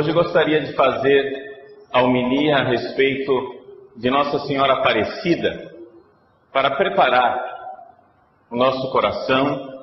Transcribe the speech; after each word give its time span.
Hoje 0.00 0.12
gostaria 0.12 0.60
de 0.62 0.72
fazer 0.72 1.60
a 1.92 2.00
homilia 2.00 2.56
a 2.56 2.64
respeito 2.64 3.60
de 3.94 4.08
Nossa 4.08 4.38
Senhora 4.46 4.78
Aparecida 4.78 5.74
para 6.50 6.70
preparar 6.70 7.38
o 8.50 8.56
nosso 8.56 8.90
coração, 8.90 9.78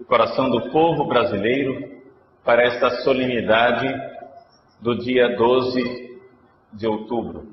o 0.00 0.04
coração 0.04 0.50
do 0.50 0.68
povo 0.72 1.04
brasileiro, 1.04 2.02
para 2.44 2.64
esta 2.64 2.90
solenidade 3.04 3.86
do 4.80 4.98
dia 4.98 5.36
12 5.36 6.18
de 6.72 6.88
outubro. 6.88 7.46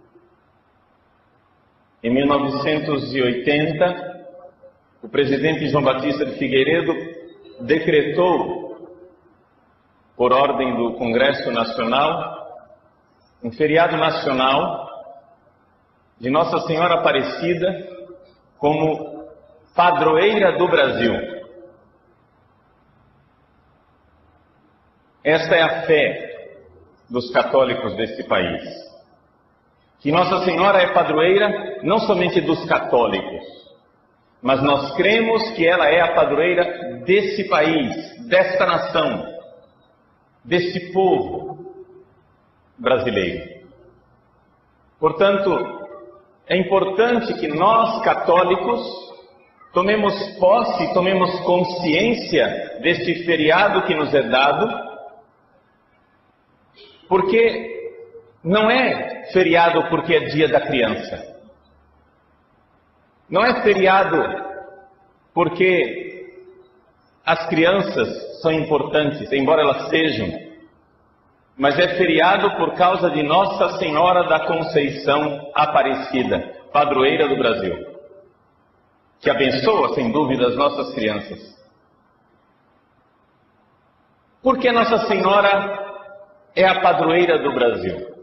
Em 2.02 2.12
1980, 2.12 4.26
o 5.04 5.10
presidente 5.10 5.70
João 5.70 5.84
Batista 5.84 6.26
de 6.26 6.40
Figueiredo 6.40 6.92
decretou, 7.62 8.53
por 10.16 10.32
ordem 10.32 10.76
do 10.76 10.94
Congresso 10.94 11.52
Nacional, 11.52 12.44
um 13.44 13.52
feriado 13.52 13.98
nacional 13.98 14.88
de 16.20 16.30
Nossa 16.30 16.60
Senhora 16.68 16.96
Aparecida 16.96 17.68
como 18.58 19.28
padroeira 19.76 20.58
do 20.58 20.68
Brasil. 20.68 21.14
Esta 25.24 25.56
é 25.56 25.62
a 25.62 25.82
fé 25.84 26.34
dos 27.10 27.32
católicos 27.32 27.96
deste 27.96 28.24
país. 28.24 28.62
Que 30.00 30.12
Nossa 30.12 30.44
Senhora 30.46 30.82
é 30.82 30.94
padroeira 30.94 31.80
não 31.82 32.00
somente 32.00 32.42
dos 32.42 32.64
católicos, 32.66 33.44
mas 34.42 34.62
nós 34.62 34.94
cremos 34.96 35.52
que 35.52 35.66
ela 35.66 35.88
é 35.90 36.02
a 36.02 36.14
padroeira 36.14 37.02
desse 37.06 37.48
país, 37.48 38.28
desta 38.28 38.66
nação, 38.66 39.33
desse 40.44 40.92
povo 40.92 41.74
brasileiro. 42.78 43.64
Portanto, 45.00 45.84
é 46.48 46.58
importante 46.58 47.34
que 47.36 47.48
nós 47.48 48.04
católicos 48.04 48.82
tomemos 49.74 50.14
posse, 50.40 50.94
tomemos 50.94 51.40
consciência 51.42 52.80
deste 52.82 53.26
feriado 53.26 53.84
que 53.84 53.96
nos 53.96 54.14
é 54.14 54.24
dado, 54.24 54.70
porque 57.08 57.92
não 58.44 58.70
é 58.70 59.26
feriado 59.32 59.90
porque 59.90 60.16
é 60.16 60.20
dia 60.26 60.48
da 60.48 60.62
criança. 60.62 61.34
Não 63.30 63.44
é 63.44 63.64
feriado 63.64 64.18
porque 65.34 66.38
as 67.26 67.48
crianças 67.48 68.33
são 68.44 68.52
importantes, 68.52 69.32
embora 69.32 69.62
elas 69.62 69.90
sejam, 69.90 70.28
mas 71.58 71.80
é 71.80 71.96
feriado 71.96 72.58
por 72.58 72.74
causa 72.76 73.10
de 73.10 73.24
Nossa 73.24 73.78
Senhora 73.78 74.28
da 74.28 74.46
Conceição 74.46 75.50
Aparecida, 75.56 76.40
padroeira 76.74 77.30
do 77.30 77.38
Brasil, 77.38 77.74
que 79.22 79.30
abençoa, 79.30 79.94
sem 79.96 80.12
dúvida, 80.12 80.48
as 80.48 80.58
nossas 80.58 80.94
crianças. 80.94 81.54
Porque 84.42 84.70
Nossa 84.74 85.08
Senhora 85.08 86.12
é 86.54 86.68
a 86.68 86.82
padroeira 86.82 87.40
do 87.40 87.54
Brasil. 87.54 88.14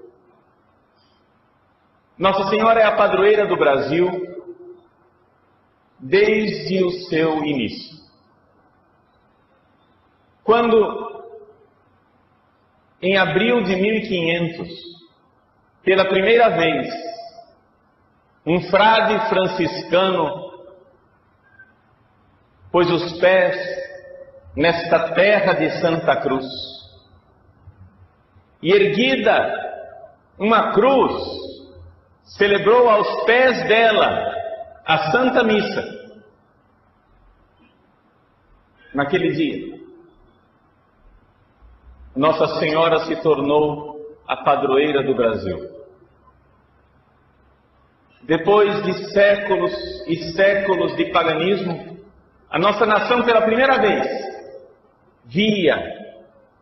Nossa 2.19 2.51
Senhora 2.51 2.81
é 2.81 2.85
a 2.85 2.95
padroeira 2.95 3.47
do 3.47 3.57
Brasil 3.57 4.11
desde 5.99 6.85
o 6.85 6.91
seu 7.09 7.43
início. 7.43 8.10
Quando, 10.45 11.25
em 13.03 13.17
abril 13.17 13.63
de 13.63 13.77
1500, 13.77 14.69
pela 15.83 16.07
primeira 16.07 16.51
vez, 16.51 16.89
um 18.47 18.61
frade 18.71 19.29
franciscano 19.29 20.51
pôs 22.71 22.91
os 22.91 23.19
pés 23.19 23.57
nesta 24.57 25.15
terra 25.15 25.53
de 25.55 25.71
Santa 25.81 26.17
Cruz. 26.17 26.47
E 28.63 28.73
erguida 28.73 29.61
uma 30.39 30.73
cruz, 30.73 31.23
celebrou 32.25 32.89
aos 32.89 33.25
pés 33.25 33.67
dela 33.69 34.35
a 34.87 35.11
Santa 35.11 35.45
Missa 35.45 35.85
naquele 38.95 39.33
dia. 39.33 39.70
Nossa 42.21 42.59
Senhora 42.59 43.07
se 43.07 43.17
tornou 43.23 43.99
a 44.29 44.37
padroeira 44.37 45.03
do 45.03 45.15
Brasil. 45.15 45.57
Depois 48.25 48.83
de 48.83 48.93
séculos 49.11 49.73
e 50.07 50.17
séculos 50.35 50.95
de 50.97 51.07
paganismo, 51.13 51.99
a 52.51 52.59
nossa 52.59 52.85
nação 52.85 53.23
pela 53.23 53.41
primeira 53.41 53.79
vez 53.79 54.07
via 55.25 55.83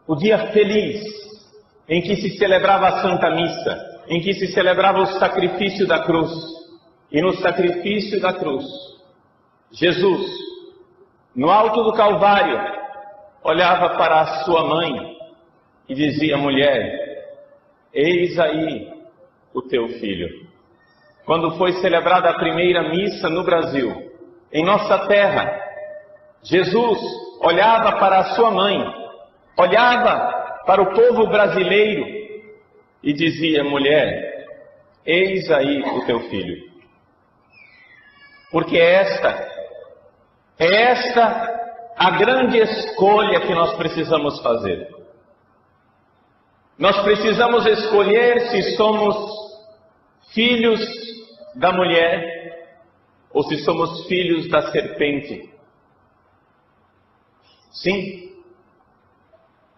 o 0.06 0.14
dia 0.14 0.52
feliz 0.52 1.02
em 1.88 2.02
que 2.02 2.14
se 2.14 2.38
celebrava 2.38 2.86
a 2.86 3.02
Santa 3.02 3.28
Missa, 3.32 4.04
em 4.06 4.20
que 4.20 4.34
se 4.34 4.46
celebrava 4.52 5.00
o 5.00 5.06
sacrifício 5.18 5.88
da 5.88 6.04
cruz 6.04 6.30
e 7.10 7.20
no 7.20 7.34
sacrifício 7.34 8.20
da 8.20 8.32
cruz, 8.32 8.64
Jesus, 9.72 10.24
no 11.34 11.50
alto 11.50 11.82
do 11.82 11.94
Calvário, 11.94 12.60
olhava 13.42 13.96
para 13.96 14.20
a 14.20 14.44
sua 14.44 14.64
mãe 14.64 15.17
e 15.88 15.94
dizia: 15.94 16.36
Mulher, 16.36 17.26
eis 17.92 18.38
aí 18.38 18.92
o 19.54 19.62
teu 19.62 19.88
filho. 20.00 20.46
Quando 21.24 21.56
foi 21.56 21.72
celebrada 21.74 22.30
a 22.30 22.38
primeira 22.38 22.88
missa 22.88 23.28
no 23.28 23.44
Brasil, 23.44 24.12
em 24.52 24.64
nossa 24.64 25.06
terra, 25.06 25.60
Jesus 26.42 26.98
olhava 27.40 27.98
para 27.98 28.18
a 28.18 28.34
sua 28.34 28.50
mãe, 28.50 28.78
olhava 29.56 30.62
para 30.66 30.82
o 30.82 30.94
povo 30.94 31.26
brasileiro 31.28 32.06
e 33.02 33.12
dizia: 33.12 33.64
Mulher, 33.64 34.46
eis 35.04 35.50
aí 35.50 35.82
o 35.82 36.04
teu 36.06 36.20
filho. 36.28 36.68
Porque 38.50 38.78
esta 38.78 39.48
é 40.58 40.82
esta 40.92 41.58
a 41.96 42.10
grande 42.12 42.58
escolha 42.58 43.40
que 43.40 43.54
nós 43.54 43.76
precisamos 43.76 44.40
fazer. 44.40 44.97
Nós 46.78 47.02
precisamos 47.02 47.66
escolher 47.66 48.50
se 48.50 48.76
somos 48.76 49.16
filhos 50.32 50.80
da 51.56 51.72
mulher 51.72 52.78
ou 53.32 53.42
se 53.42 53.58
somos 53.64 54.06
filhos 54.06 54.48
da 54.48 54.70
serpente. 54.70 55.52
Sim. 57.72 58.32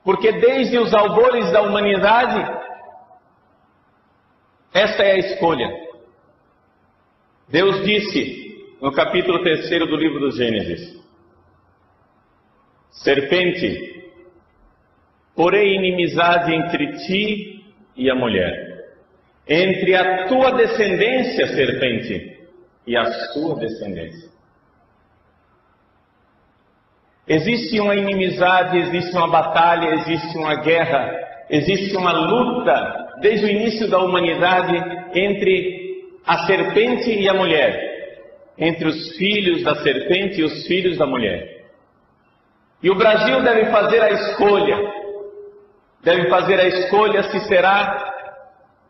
Porque 0.04 0.30
desde 0.32 0.78
os 0.78 0.92
albores 0.92 1.50
da 1.52 1.62
humanidade, 1.62 2.60
esta 4.72 5.02
é 5.02 5.12
a 5.12 5.18
escolha. 5.18 5.68
Deus 7.48 7.82
disse: 7.82 8.76
no 8.80 8.92
capítulo 8.92 9.42
3 9.42 9.68
do 9.88 9.96
livro 9.96 10.20
do 10.20 10.30
Gênesis. 10.30 11.00
Serpente, 12.90 13.99
porém 15.40 15.76
inimizade 15.76 16.54
entre 16.54 16.98
ti 16.98 17.64
e 17.96 18.10
a 18.10 18.14
mulher, 18.14 18.90
entre 19.48 19.96
a 19.96 20.26
tua 20.28 20.50
descendência, 20.50 21.46
serpente, 21.46 22.38
e 22.86 22.94
a 22.94 23.10
sua 23.32 23.58
descendência. 23.58 24.28
Existe 27.26 27.80
uma 27.80 27.96
inimizade, 27.96 28.76
existe 28.80 29.16
uma 29.16 29.28
batalha, 29.28 29.94
existe 29.94 30.36
uma 30.36 30.56
guerra, 30.56 31.10
existe 31.48 31.96
uma 31.96 32.12
luta 32.12 33.16
desde 33.22 33.46
o 33.46 33.48
início 33.48 33.88
da 33.88 33.98
humanidade 33.98 34.76
entre 35.14 36.04
a 36.26 36.44
serpente 36.44 37.18
e 37.18 37.26
a 37.30 37.32
mulher 37.32 37.88
entre 38.58 38.86
os 38.86 39.16
filhos 39.16 39.62
da 39.62 39.74
serpente 39.76 40.38
e 40.42 40.44
os 40.44 40.66
filhos 40.66 40.98
da 40.98 41.06
mulher. 41.06 41.60
E 42.82 42.90
o 42.90 42.94
Brasil 42.94 43.42
deve 43.42 43.70
fazer 43.70 44.02
a 44.02 44.10
escolha, 44.10 44.99
deve 46.02 46.28
fazer 46.28 46.58
a 46.58 46.66
escolha 46.66 47.22
se 47.24 47.40
será 47.40 48.12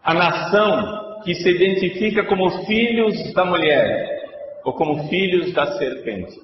a 0.02 0.14
nação 0.14 1.20
que 1.22 1.34
se 1.34 1.48
identifica 1.50 2.24
como 2.24 2.64
filhos 2.64 3.32
da 3.34 3.44
mulher 3.44 4.20
ou 4.64 4.72
como 4.72 5.08
filhos 5.08 5.52
da 5.52 5.78
serpente. 5.78 6.40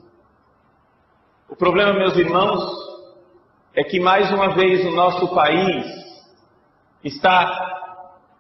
O 1.49 1.57
problema, 1.57 1.93
meus 1.93 2.17
irmãos, 2.17 2.63
é 3.75 3.85
que 3.85 4.01
mais 4.01 4.31
uma 4.33 4.55
vez 4.55 4.85
o 4.85 4.91
nosso 4.91 5.35
país 5.35 5.87
está 7.05 7.77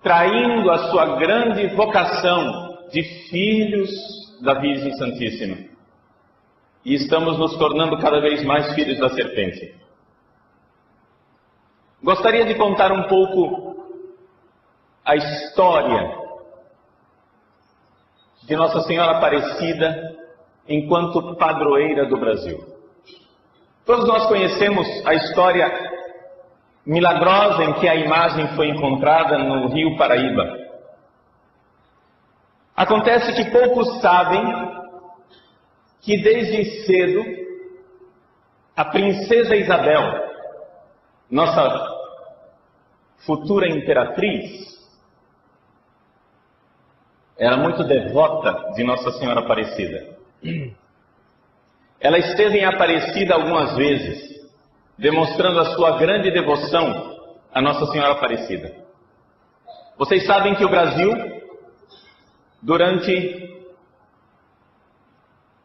traindo 0.02 0.70
a 0.70 0.90
sua 0.90 1.17
grande 1.17 1.69
vocação 1.69 2.78
de 2.90 3.02
filhos 3.28 3.90
da 4.40 4.55
Virgem 4.55 4.93
Santíssima. 4.94 5.56
E 6.84 6.94
estamos 6.94 7.38
nos 7.38 7.56
tornando 7.56 7.99
cada 7.99 8.20
vez 8.20 8.44
mais 8.44 8.75
filhos 8.75 8.99
da 8.99 9.08
serpente. 9.08 9.75
Gostaria 12.02 12.44
de 12.44 12.54
contar 12.54 12.93
um 12.93 13.04
pouco 13.04 13.76
a 15.04 15.16
história 15.16 16.14
de 18.43 18.54
Nossa 18.54 18.82
Senhora 18.82 19.16
Aparecida 19.16 20.14
enquanto 20.69 21.37
padroeira 21.37 22.06
do 22.06 22.19
Brasil. 22.19 22.58
Todos 23.84 24.06
nós 24.06 24.26
conhecemos 24.26 24.87
a 25.06 25.14
história 25.14 25.72
milagrosa 26.84 27.64
em 27.64 27.72
que 27.75 27.88
a 27.88 27.94
imagem 27.94 28.49
foi 28.56 28.69
encontrada 28.69 29.38
no 29.38 29.69
Rio 29.69 29.96
Paraíba. 29.96 30.66
Acontece 32.76 33.32
que 33.32 33.50
poucos 33.50 34.00
sabem 34.00 34.44
que 36.02 36.20
desde 36.22 36.84
cedo 36.84 37.25
a 38.76 38.84
princesa 38.84 39.56
Isabel, 39.56 40.25
nossa 41.31 41.96
futura 43.19 43.69
imperatriz, 43.69 44.76
era 47.38 47.56
muito 47.56 47.84
devota 47.84 48.73
de 48.75 48.84
Nossa 48.84 49.11
Senhora 49.12 49.40
Aparecida. 49.40 50.17
Ela 52.00 52.19
esteve 52.19 52.58
em 52.58 52.64
Aparecida 52.64 53.34
algumas 53.34 53.76
vezes, 53.76 54.49
demonstrando 54.96 55.61
a 55.61 55.75
sua 55.75 55.99
grande 55.99 56.31
devoção 56.31 57.17
a 57.52 57.61
Nossa 57.61 57.87
Senhora 57.87 58.12
Aparecida. 58.12 58.73
Vocês 59.99 60.26
sabem 60.26 60.55
que 60.55 60.64
o 60.64 60.69
Brasil, 60.69 61.11
durante 62.62 63.64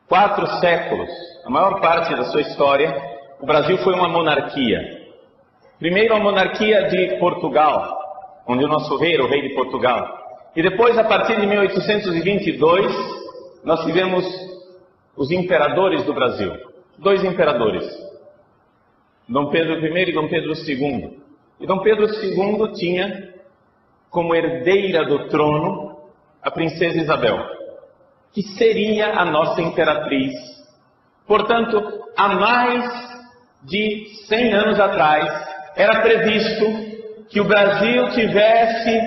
quatro 0.08 0.48
séculos, 0.60 1.10
a 1.46 1.50
maior 1.50 1.80
parte 1.82 2.16
da 2.16 2.26
sua 2.26 2.42
história, 2.42 2.96
o 3.40 3.46
Brasil 3.46 3.78
foi 3.80 3.94
uma 3.94 4.08
monarquia. 4.08 5.01
Primeiro 5.82 6.14
a 6.14 6.20
monarquia 6.20 6.90
de 6.90 7.18
Portugal, 7.18 7.98
onde 8.48 8.64
o 8.64 8.68
nosso 8.68 8.98
rei 8.98 9.16
era 9.16 9.24
o 9.24 9.28
rei 9.28 9.42
de 9.42 9.56
Portugal. 9.56 10.16
E 10.56 10.62
depois, 10.62 10.96
a 10.96 11.04
partir 11.04 11.42
de 11.42 11.48
1822, 11.48 12.96
nós 13.64 13.84
tivemos 13.84 14.24
os 15.18 15.32
imperadores 15.32 16.04
do 16.04 16.14
Brasil. 16.14 16.54
Dois 17.00 17.24
imperadores. 17.24 17.84
Dom 19.28 19.50
Pedro 19.50 19.84
I 19.84 20.10
e 20.10 20.14
Dom 20.14 20.28
Pedro 20.28 20.54
II. 20.54 21.20
E 21.60 21.66
Dom 21.66 21.80
Pedro 21.80 22.06
II 22.06 22.74
tinha 22.74 23.34
como 24.12 24.36
herdeira 24.36 25.04
do 25.04 25.30
trono 25.30 25.98
a 26.44 26.52
princesa 26.52 27.00
Isabel, 27.00 27.44
que 28.32 28.44
seria 28.44 29.20
a 29.20 29.26
nossa 29.26 29.60
imperatriz. 29.60 30.32
Portanto, 31.26 32.04
há 32.16 32.28
mais 32.28 32.86
de 33.64 34.06
100 34.28 34.54
anos 34.54 34.80
atrás, 34.80 35.51
era 35.76 36.02
previsto 36.02 37.28
que 37.30 37.40
o 37.40 37.46
Brasil 37.46 38.10
tivesse 38.12 39.00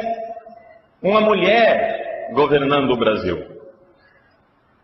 uma 1.02 1.20
mulher 1.20 2.30
governando 2.32 2.90
o 2.92 2.96
Brasil. 2.96 3.54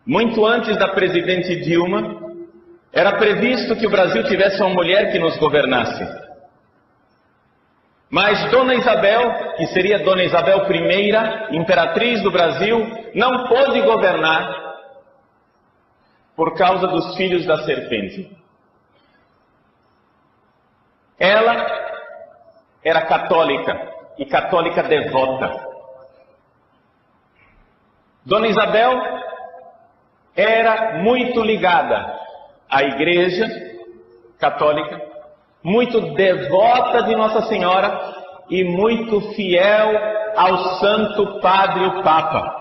Muito 0.05 0.45
antes 0.45 0.77
da 0.77 0.89
presidente 0.89 1.55
Dilma, 1.61 2.21
era 2.93 3.13
previsto 3.13 3.75
que 3.75 3.87
o 3.87 3.89
Brasil 3.89 4.23
tivesse 4.25 4.61
uma 4.61 4.73
mulher 4.73 5.11
que 5.11 5.19
nos 5.19 5.37
governasse. 5.37 6.05
Mas 8.09 8.51
Dona 8.51 8.75
Isabel, 8.75 9.55
que 9.55 9.67
seria 9.67 9.99
Dona 9.99 10.23
Isabel 10.23 10.67
I, 10.69 11.55
imperatriz 11.55 12.21
do 12.21 12.29
Brasil, 12.29 12.85
não 13.15 13.47
pôde 13.47 13.81
governar 13.81 14.61
por 16.35 16.55
causa 16.55 16.87
dos 16.87 17.15
filhos 17.15 17.45
da 17.45 17.63
serpente. 17.63 18.40
Ela 21.21 21.67
era 22.83 23.05
católica 23.05 23.93
e 24.17 24.25
católica 24.25 24.81
devota. 24.81 25.69
Dona 28.25 28.47
Isabel 28.47 28.99
era 30.35 30.97
muito 30.97 31.43
ligada 31.43 32.19
à 32.67 32.81
Igreja 32.81 33.47
Católica, 34.39 34.99
muito 35.61 36.01
devota 36.15 37.03
de 37.03 37.15
Nossa 37.15 37.43
Senhora 37.43 38.15
e 38.49 38.63
muito 38.63 39.21
fiel 39.35 39.91
ao 40.35 40.57
Santo 40.79 41.39
Padre 41.39 41.85
o 41.85 42.01
Papa. 42.01 42.57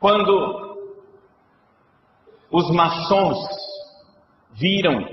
Quando 0.00 0.63
os 2.56 2.70
maçons 2.70 3.38
viram 4.52 5.04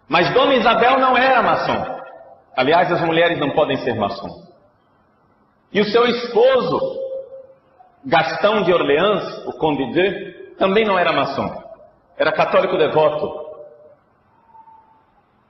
Mas 0.07 0.33
Dona 0.33 0.55
Isabel 0.55 0.99
não 0.99 1.17
era 1.17 1.41
maçom. 1.41 2.01
Aliás, 2.55 2.91
as 2.91 3.01
mulheres 3.01 3.39
não 3.39 3.51
podem 3.51 3.77
ser 3.77 3.95
maçom. 3.95 4.27
E 5.71 5.79
o 5.79 5.85
seu 5.85 6.05
esposo, 6.05 6.99
Gastão 8.05 8.63
de 8.63 8.73
Orleans, 8.73 9.47
o 9.47 9.53
Conde 9.53 9.91
de, 9.93 10.55
também 10.57 10.83
não 10.83 10.99
era 10.99 11.13
maçom. 11.13 11.63
Era 12.17 12.31
católico 12.33 12.77
devoto. 12.77 13.51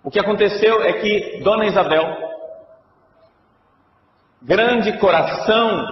O 0.04 0.12
que 0.12 0.20
aconteceu 0.20 0.84
é 0.84 0.94
que 0.94 1.42
Dona 1.44 1.66
Isabel, 1.66 2.06
grande 4.42 4.98
coração 4.98 5.86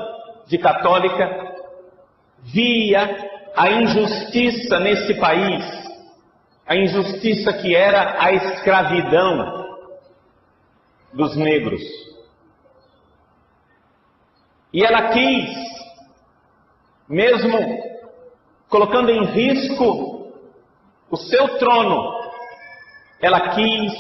de 0.47 0.57
católica, 0.57 1.53
via 2.39 3.29
a 3.55 3.69
injustiça 3.71 4.79
nesse 4.79 5.13
país, 5.15 5.63
a 6.65 6.75
injustiça 6.75 7.53
que 7.53 7.75
era 7.75 8.23
a 8.23 8.31
escravidão 8.31 9.77
dos 11.13 11.35
negros. 11.35 11.81
E 14.71 14.83
ela 14.83 15.09
quis, 15.09 15.49
mesmo 17.07 17.57
colocando 18.67 19.09
em 19.09 19.25
risco 19.25 20.31
o 21.09 21.17
seu 21.17 21.57
trono, 21.57 22.19
ela 23.19 23.49
quis, 23.49 23.93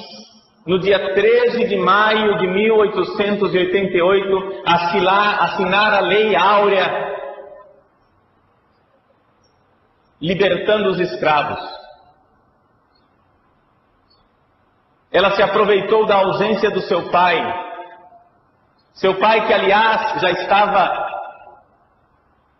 no 0.65 0.79
dia 0.79 1.13
13 1.13 1.67
de 1.67 1.77
maio 1.77 2.37
de 2.37 2.47
1888, 2.47 4.63
assinar, 4.65 5.43
assinar 5.43 5.93
a 5.93 5.99
Lei 6.01 6.35
Áurea 6.35 7.07
libertando 10.21 10.89
os 10.89 10.99
escravos. 10.99 11.59
Ela 15.11 15.35
se 15.35 15.41
aproveitou 15.41 16.05
da 16.05 16.17
ausência 16.17 16.69
do 16.69 16.81
seu 16.81 17.09
pai. 17.09 17.37
Seu 18.93 19.17
pai, 19.17 19.47
que 19.47 19.53
aliás 19.53 20.21
já 20.21 20.29
estava 20.31 21.07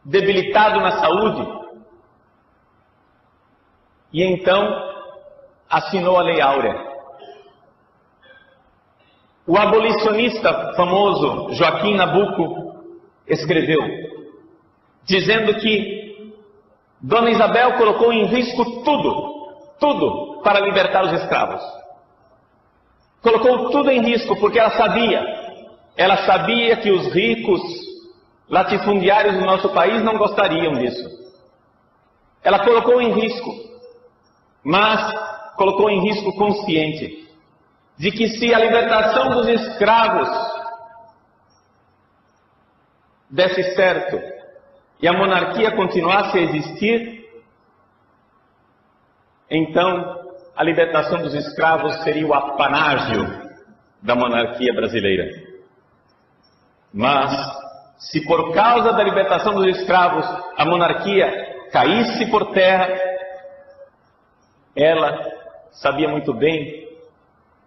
debilitado 0.04 0.80
na 0.80 1.00
saúde. 1.00 1.60
E 4.12 4.24
então 4.24 4.90
assinou 5.70 6.18
a 6.18 6.24
Lei 6.24 6.42
Áurea. 6.42 6.89
O 9.50 9.58
abolicionista 9.58 10.74
famoso 10.76 11.56
Joaquim 11.56 11.96
Nabuco 11.96 12.86
escreveu, 13.28 13.80
dizendo 15.06 15.56
que 15.56 16.36
Dona 17.02 17.32
Isabel 17.32 17.74
colocou 17.74 18.14
em 18.14 18.26
risco 18.26 18.84
tudo, 18.84 19.74
tudo 19.80 20.42
para 20.44 20.60
libertar 20.60 21.04
os 21.04 21.14
escravos. 21.14 21.64
Colocou 23.24 23.72
tudo 23.72 23.90
em 23.90 24.02
risco 24.02 24.40
porque 24.40 24.60
ela 24.60 24.70
sabia, 24.78 25.20
ela 25.98 26.18
sabia 26.28 26.78
que 26.78 26.92
os 26.92 27.12
ricos 27.12 27.60
latifundiários 28.48 29.34
do 29.34 29.46
nosso 29.48 29.70
país 29.70 30.04
não 30.04 30.16
gostariam 30.20 30.74
disso. 30.74 31.10
Ela 32.44 32.60
colocou 32.60 33.02
em 33.02 33.14
risco, 33.14 33.50
mas 34.64 35.12
colocou 35.56 35.90
em 35.90 36.02
risco 36.08 36.36
consciente 36.36 37.29
de 38.00 38.12
que 38.12 38.30
se 38.30 38.54
a 38.54 38.60
libertação 38.60 39.30
dos 39.30 39.48
escravos 39.50 40.30
desse 43.30 43.76
certo 43.76 44.18
e 45.02 45.08
a 45.08 45.12
monarquia 45.12 45.76
continuasse 45.76 46.38
a 46.38 46.42
existir, 46.42 47.30
então 49.52 50.18
a 50.56 50.64
libertação 50.64 51.22
dos 51.22 51.34
escravos 51.34 52.02
seria 52.04 52.26
o 52.26 52.34
apanágio 52.34 53.50
da 54.02 54.16
monarquia 54.16 54.74
brasileira. 54.74 55.26
Mas, 56.94 57.34
se 57.98 58.26
por 58.26 58.54
causa 58.54 58.94
da 58.94 59.04
libertação 59.04 59.54
dos 59.56 59.78
escravos 59.78 60.26
a 60.58 60.64
monarquia 60.64 61.68
caísse 61.70 62.32
por 62.32 62.54
terra, 62.54 62.88
ela 64.74 65.34
sabia 65.72 66.08
muito 66.08 66.34
bem 66.34 66.79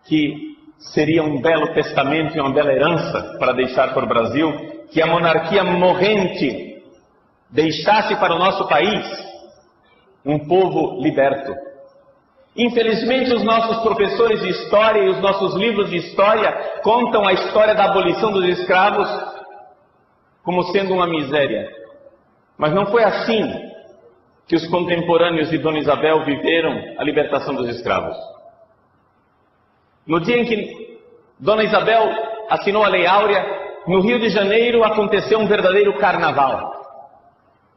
que 0.06 0.56
seria 0.78 1.23
um 1.23 1.40
belo 1.40 1.73
testamento 1.75 2.37
e 2.37 2.40
uma 2.40 2.52
bela 2.52 2.73
herança 2.73 3.37
para 3.38 3.52
deixar 3.52 3.94
para 3.94 4.04
o 4.04 4.09
Brasil, 4.09 4.52
que 4.90 5.00
a 5.00 5.06
monarquia 5.06 5.62
morrente 5.62 6.82
deixasse 7.50 8.16
para 8.16 8.35
o 8.35 8.38
nosso 8.38 8.66
país 8.68 9.06
um 10.25 10.38
povo 10.47 11.00
liberto. 11.00 11.52
Infelizmente, 12.56 13.32
os 13.32 13.42
nossos 13.42 13.78
professores 13.82 14.40
de 14.42 14.50
história 14.50 15.00
e 15.00 15.09
os 15.09 15.21
nossos 15.21 15.54
livros 15.54 15.88
de 15.88 15.97
história 15.97 16.80
contam 16.82 17.26
a 17.26 17.32
história 17.32 17.75
da 17.75 17.87
abolição 17.87 18.30
dos 18.30 18.44
escravos 18.44 19.09
como 20.42 20.64
sendo 20.64 20.92
uma 20.92 21.06
miséria. 21.06 21.71
Mas 22.59 22.75
não 22.75 22.87
foi 22.87 23.04
assim 23.04 23.42
que 24.47 24.56
os 24.56 24.66
contemporâneos 24.66 25.50
de 25.50 25.59
Dona 25.59 25.78
Isabel 25.78 26.25
viveram 26.25 26.73
a 26.99 27.04
libertação 27.04 27.54
dos 27.54 27.68
escravos. 27.68 28.16
No 30.06 30.21
dia 30.21 30.38
em 30.38 30.44
que 30.44 30.99
Dona 31.38 31.64
Isabel 31.64 32.11
assinou 32.50 32.85
a 32.85 32.88
Lei 32.88 33.06
Áurea, 33.06 33.44
no 33.87 34.00
Rio 34.00 34.18
de 34.18 34.28
Janeiro 34.28 34.85
aconteceu 34.85 35.38
um 35.38 35.47
verdadeiro 35.47 35.97
carnaval. 35.99 36.73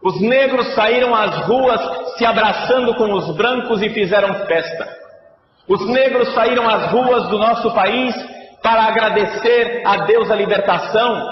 Os 0.03 0.20
negros 0.22 0.74
saíram 0.75 1.15
às 1.15 1.48
ruas 1.48 1.82
se 2.17 2.25
abraçando 2.25 2.94
com 2.96 3.12
os 3.13 3.36
brancos 3.36 3.82
e 3.82 3.89
fizeram 3.89 4.46
festa. 4.46 4.88
Os 5.67 5.84
negros 5.88 6.32
saíram 6.34 6.70
às 6.70 6.91
ruas 6.91 7.27
do 7.29 7.39
nosso 7.39 7.74
país 7.74 8.15
para 8.62 8.84
agradecer 8.84 9.82
a 9.86 10.05
Deus 10.05 10.29
a 10.29 10.36
libertação, 10.36 11.29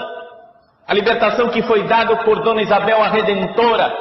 a 0.86 0.94
libertação 0.94 1.48
que 1.48 1.62
foi 1.62 1.84
dada 1.84 2.16
por 2.24 2.42
Dona 2.42 2.62
Isabel 2.62 3.02
a 3.02 3.08
Redentora, 3.08 3.92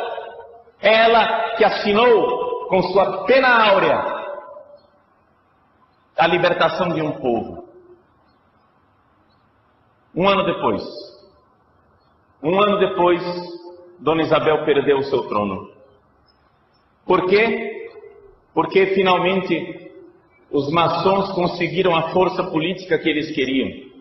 ela 0.81 1.53
que 1.55 1.63
assinou 1.63 2.67
com 2.67 2.81
sua 2.83 3.25
pena 3.25 3.69
áurea 3.69 4.12
a 6.17 6.27
libertação 6.27 6.89
de 6.89 7.01
um 7.01 7.11
povo. 7.11 7.67
Um 10.15 10.27
ano 10.27 10.45
depois, 10.45 10.83
um 12.41 12.61
ano 12.61 12.77
depois, 12.77 13.21
Dona 13.99 14.21
Isabel 14.21 14.65
perdeu 14.65 14.97
o 14.97 15.03
seu 15.03 15.27
trono. 15.27 15.71
Por 17.05 17.25
quê? 17.27 17.89
Porque 18.53 18.87
finalmente 18.87 19.91
os 20.51 20.69
maçons 20.71 21.31
conseguiram 21.31 21.95
a 21.95 22.11
força 22.11 22.43
política 22.43 22.99
que 22.99 23.09
eles 23.09 23.33
queriam. 23.33 23.91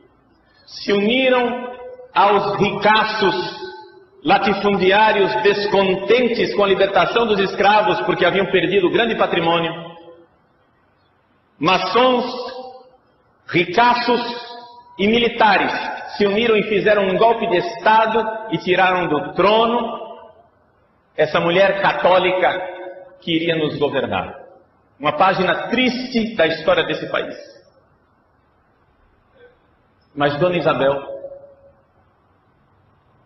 Se 0.67 0.93
uniram 0.93 1.73
aos 2.15 2.57
ricaços 2.57 3.63
latifundiários 4.25 5.35
descontentes 5.43 6.55
com 6.55 6.65
a 6.65 6.69
libertação 6.69 7.27
dos 7.27 7.41
escravos 7.41 8.01
porque 8.03 8.25
haviam 8.25 8.47
perdido 8.47 8.91
grande 8.91 9.17
patrimônio 9.17 9.92
maçons, 11.63 12.25
ricaços 13.47 14.21
e 14.99 15.07
militares 15.07 15.73
se 16.17 16.27
uniram 16.27 16.57
e 16.57 16.65
fizeram 16.65 17.05
um 17.05 17.17
golpe 17.17 17.47
de 17.47 17.57
Estado 17.57 18.21
e 18.51 18.59
tiraram 18.59 19.07
do 19.07 19.33
trono 19.35 20.03
essa 21.17 21.39
mulher 21.39 21.81
católica 21.81 22.51
que 23.21 23.37
iria 23.37 23.55
nos 23.55 23.79
governar. 23.79 24.41
Uma 24.99 25.13
página 25.13 25.69
triste 25.69 26.35
da 26.35 26.49
história 26.49 26.83
desse 26.83 27.09
país. 27.09 27.37
Mas 30.13 30.37
Dona 30.41 30.59
Isabel 30.59 31.01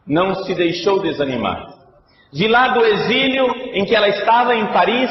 não 0.07 0.35
se 0.45 0.55
deixou 0.55 1.01
desanimar. 1.01 1.75
De 2.31 2.47
lá 2.47 2.69
do 2.69 2.85
exílio 2.85 3.47
em 3.73 3.87
que 3.87 3.97
ela 3.97 4.09
estava 4.09 4.55
em 4.55 4.67
Paris, 4.73 5.11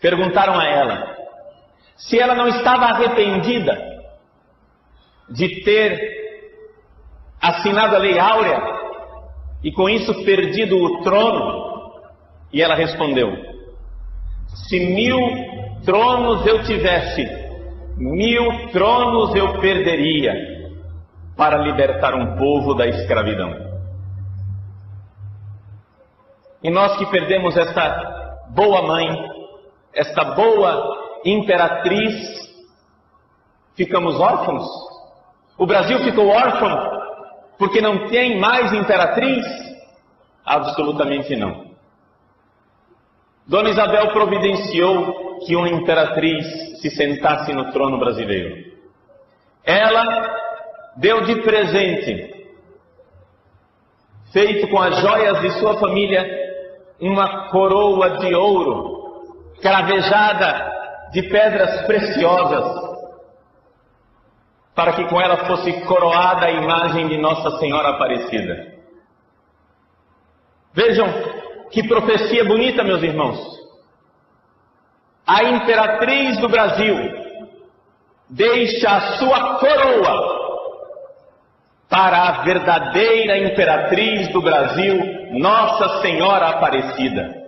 perguntaram 0.00 0.58
a 0.58 0.64
ela: 0.64 1.19
se 2.00 2.18
ela 2.18 2.34
não 2.34 2.48
estava 2.48 2.86
arrependida 2.86 3.76
de 5.28 5.62
ter 5.62 5.98
assinado 7.40 7.94
a 7.94 7.98
Lei 7.98 8.18
Áurea 8.18 8.60
e 9.62 9.70
com 9.72 9.88
isso 9.88 10.24
perdido 10.24 10.76
o 10.76 11.02
trono, 11.02 12.00
e 12.52 12.62
ela 12.62 12.74
respondeu: 12.74 13.30
Se 14.66 14.80
mil 14.80 15.18
tronos 15.84 16.46
eu 16.46 16.62
tivesse, 16.64 17.26
mil 17.96 18.70
tronos 18.70 19.34
eu 19.34 19.60
perderia 19.60 20.34
para 21.36 21.58
libertar 21.58 22.14
um 22.14 22.36
povo 22.36 22.74
da 22.74 22.86
escravidão. 22.86 23.70
E 26.62 26.70
nós 26.70 26.96
que 26.96 27.06
perdemos 27.06 27.56
esta 27.56 28.46
boa 28.50 28.82
mãe, 28.82 29.06
esta 29.94 30.24
boa 30.34 30.99
imperatriz, 31.24 32.14
ficamos 33.74 34.18
órfãos? 34.18 34.66
O 35.58 35.66
Brasil 35.66 35.98
ficou 36.00 36.28
órfão 36.28 37.00
porque 37.58 37.80
não 37.80 38.08
tem 38.08 38.38
mais 38.38 38.72
imperatriz? 38.72 39.44
Absolutamente 40.44 41.36
não. 41.36 41.70
Dona 43.46 43.68
Isabel 43.68 44.12
providenciou 44.12 45.38
que 45.40 45.54
uma 45.54 45.68
imperatriz 45.68 46.80
se 46.80 46.90
sentasse 46.90 47.52
no 47.52 47.70
trono 47.72 47.98
brasileiro. 47.98 48.70
Ela 49.64 50.36
deu 50.96 51.22
de 51.22 51.42
presente, 51.42 52.46
feito 54.32 54.68
com 54.68 54.80
as 54.80 54.98
joias 55.00 55.40
de 55.40 55.50
sua 55.58 55.78
família, 55.78 56.24
uma 57.00 57.48
coroa 57.48 58.18
de 58.18 58.34
ouro, 58.34 59.54
cravejada 59.60 60.79
de 61.12 61.22
pedras 61.22 61.86
preciosas, 61.86 62.90
para 64.74 64.92
que 64.92 65.04
com 65.06 65.20
ela 65.20 65.46
fosse 65.46 65.72
coroada 65.82 66.46
a 66.46 66.50
imagem 66.50 67.08
de 67.08 67.18
Nossa 67.18 67.58
Senhora 67.58 67.90
Aparecida. 67.90 68.74
Vejam 70.72 71.06
que 71.70 71.86
profecia 71.86 72.44
bonita, 72.44 72.84
meus 72.84 73.02
irmãos. 73.02 73.38
A 75.26 75.44
imperatriz 75.44 76.38
do 76.38 76.48
Brasil 76.48 76.96
deixa 78.28 78.88
a 78.90 79.00
sua 79.18 79.58
coroa 79.58 80.40
para 81.88 82.28
a 82.28 82.32
verdadeira 82.42 83.36
imperatriz 83.36 84.28
do 84.28 84.40
Brasil, 84.40 84.96
Nossa 85.32 86.00
Senhora 86.02 86.50
Aparecida. 86.50 87.39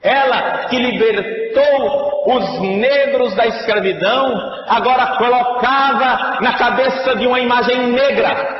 Ela 0.00 0.68
que 0.68 0.78
libertou 0.78 2.22
os 2.26 2.60
negros 2.60 3.34
da 3.34 3.46
escravidão, 3.46 4.38
agora 4.68 5.16
colocava 5.16 6.40
na 6.40 6.56
cabeça 6.56 7.16
de 7.16 7.26
uma 7.26 7.40
imagem 7.40 7.88
negra 7.88 8.58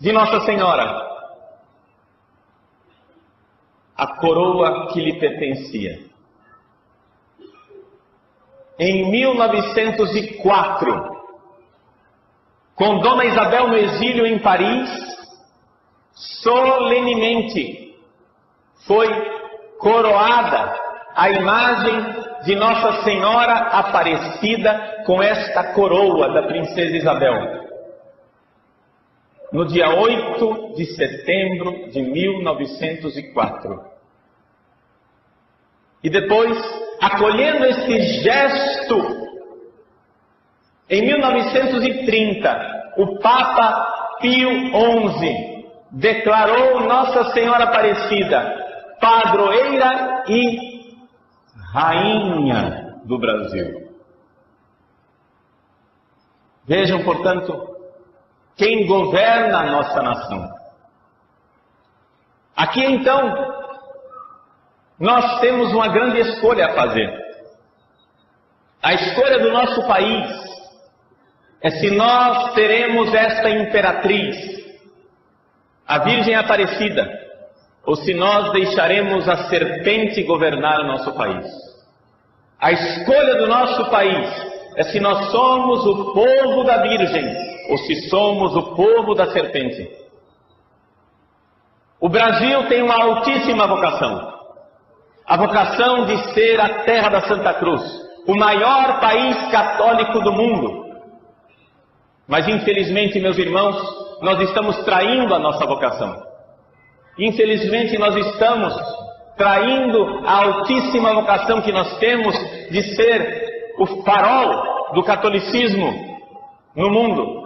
de 0.00 0.10
Nossa 0.12 0.40
Senhora 0.40 1.12
a 3.96 4.16
coroa 4.16 4.88
que 4.92 5.00
lhe 5.00 5.20
pertencia. 5.20 6.12
Em 8.78 9.10
1904, 9.10 11.14
com 12.74 12.98
Dona 12.98 13.24
Isabel 13.24 13.68
no 13.68 13.76
exílio 13.76 14.26
em 14.26 14.38
Paris, 14.40 14.90
solenemente 16.12 17.96
foi 18.84 19.33
coroada 19.84 20.74
a 21.14 21.28
imagem 21.28 22.24
de 22.44 22.56
Nossa 22.56 23.04
Senhora 23.04 23.52
Aparecida 23.52 25.02
com 25.04 25.22
esta 25.22 25.74
coroa 25.74 26.32
da 26.32 26.42
Princesa 26.44 26.96
Isabel. 26.96 27.64
No 29.52 29.66
dia 29.66 29.90
8 29.90 30.74
de 30.74 30.86
setembro 30.86 31.90
de 31.90 32.00
1904. 32.00 33.84
E 36.02 36.08
depois, 36.10 36.58
acolhendo 37.00 37.66
este 37.66 38.00
gesto, 38.22 38.96
em 40.88 41.02
1930, 41.02 42.94
o 42.96 43.18
Papa 43.20 44.16
Pio 44.20 44.50
XI 44.50 45.64
declarou 45.92 46.80
Nossa 46.80 47.32
Senhora 47.32 47.64
Aparecida 47.64 48.63
padroeira 49.04 50.24
e 50.26 50.96
rainha 51.74 53.00
do 53.04 53.18
Brasil. 53.18 53.92
Vejam, 56.66 57.04
portanto, 57.04 57.76
quem 58.56 58.86
governa 58.86 59.58
a 59.58 59.70
nossa 59.70 60.02
nação. 60.02 60.54
Aqui 62.56 62.82
então, 62.82 63.52
nós 64.98 65.38
temos 65.40 65.70
uma 65.74 65.88
grande 65.88 66.20
escolha 66.20 66.68
a 66.68 66.74
fazer. 66.74 67.12
A 68.82 68.94
escolha 68.94 69.38
do 69.40 69.52
nosso 69.52 69.86
país 69.86 70.30
é 71.60 71.70
se 71.72 71.90
nós 71.90 72.54
teremos 72.54 73.12
esta 73.12 73.50
imperatriz, 73.50 74.64
a 75.86 75.98
Virgem 75.98 76.36
Aparecida, 76.36 77.23
ou 77.86 77.96
se 77.96 78.14
nós 78.14 78.52
deixaremos 78.52 79.28
a 79.28 79.48
serpente 79.48 80.22
governar 80.22 80.80
o 80.80 80.86
nosso 80.86 81.12
país. 81.12 81.46
A 82.58 82.72
escolha 82.72 83.36
do 83.36 83.46
nosso 83.46 83.90
país 83.90 84.28
é 84.76 84.84
se 84.84 84.98
nós 85.00 85.30
somos 85.30 85.84
o 85.84 86.12
povo 86.12 86.64
da 86.64 86.78
Virgem 86.78 87.24
ou 87.68 87.78
se 87.78 88.08
somos 88.08 88.56
o 88.56 88.74
povo 88.74 89.14
da 89.14 89.30
serpente. 89.30 89.88
O 92.00 92.08
Brasil 92.08 92.68
tem 92.68 92.82
uma 92.82 93.02
altíssima 93.02 93.66
vocação. 93.66 94.34
A 95.26 95.36
vocação 95.36 96.06
de 96.06 96.34
ser 96.34 96.60
a 96.60 96.84
terra 96.84 97.08
da 97.08 97.22
Santa 97.22 97.54
Cruz, 97.54 97.82
o 98.26 98.36
maior 98.36 99.00
país 99.00 99.50
católico 99.50 100.20
do 100.20 100.32
mundo. 100.32 100.84
Mas 102.26 102.46
infelizmente, 102.48 103.20
meus 103.20 103.38
irmãos, 103.38 103.76
nós 104.20 104.40
estamos 104.40 104.76
traindo 104.84 105.34
a 105.34 105.38
nossa 105.38 105.66
vocação. 105.66 106.33
Infelizmente, 107.18 107.96
nós 107.98 108.14
estamos 108.16 108.74
traindo 109.36 110.22
a 110.26 110.44
altíssima 110.44 111.12
vocação 111.14 111.62
que 111.62 111.72
nós 111.72 111.98
temos 111.98 112.34
de 112.70 112.82
ser 112.94 113.74
o 113.78 114.02
farol 114.02 114.92
do 114.94 115.02
catolicismo 115.02 116.14
no 116.74 116.90
mundo, 116.90 117.44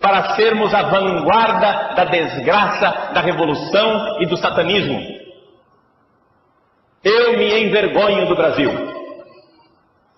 para 0.00 0.34
sermos 0.34 0.72
a 0.74 0.82
vanguarda 0.82 1.94
da 1.94 2.04
desgraça, 2.04 3.12
da 3.14 3.20
revolução 3.20 4.20
e 4.20 4.26
do 4.26 4.36
satanismo. 4.36 5.00
Eu 7.02 7.36
me 7.38 7.64
envergonho 7.64 8.26
do 8.26 8.34
Brasil. 8.34 8.70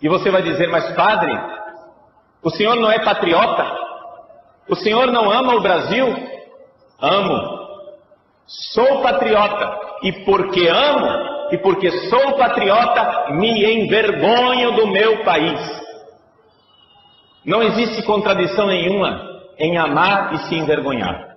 E 0.02 0.08
você 0.08 0.30
vai 0.30 0.42
dizer, 0.42 0.68
mas 0.68 0.92
padre, 0.94 1.32
o 2.42 2.50
senhor 2.50 2.76
não 2.76 2.90
é 2.90 2.98
patriota? 2.98 3.76
O 4.68 4.74
senhor 4.74 5.10
não 5.12 5.30
ama 5.30 5.54
o 5.54 5.60
Brasil? 5.60 6.14
Amo. 7.00 7.55
Sou 8.46 9.02
patriota 9.02 9.80
e 10.02 10.12
porque 10.24 10.68
amo 10.68 11.48
e 11.50 11.58
porque 11.58 11.90
sou 12.08 12.36
patriota 12.36 13.32
me 13.32 13.64
envergonho 13.74 14.72
do 14.72 14.86
meu 14.86 15.24
país. 15.24 15.60
Não 17.44 17.62
existe 17.62 18.02
contradição 18.02 18.66
nenhuma 18.66 19.42
em 19.58 19.76
amar 19.78 20.34
e 20.34 20.38
se 20.48 20.54
envergonhar. 20.54 21.36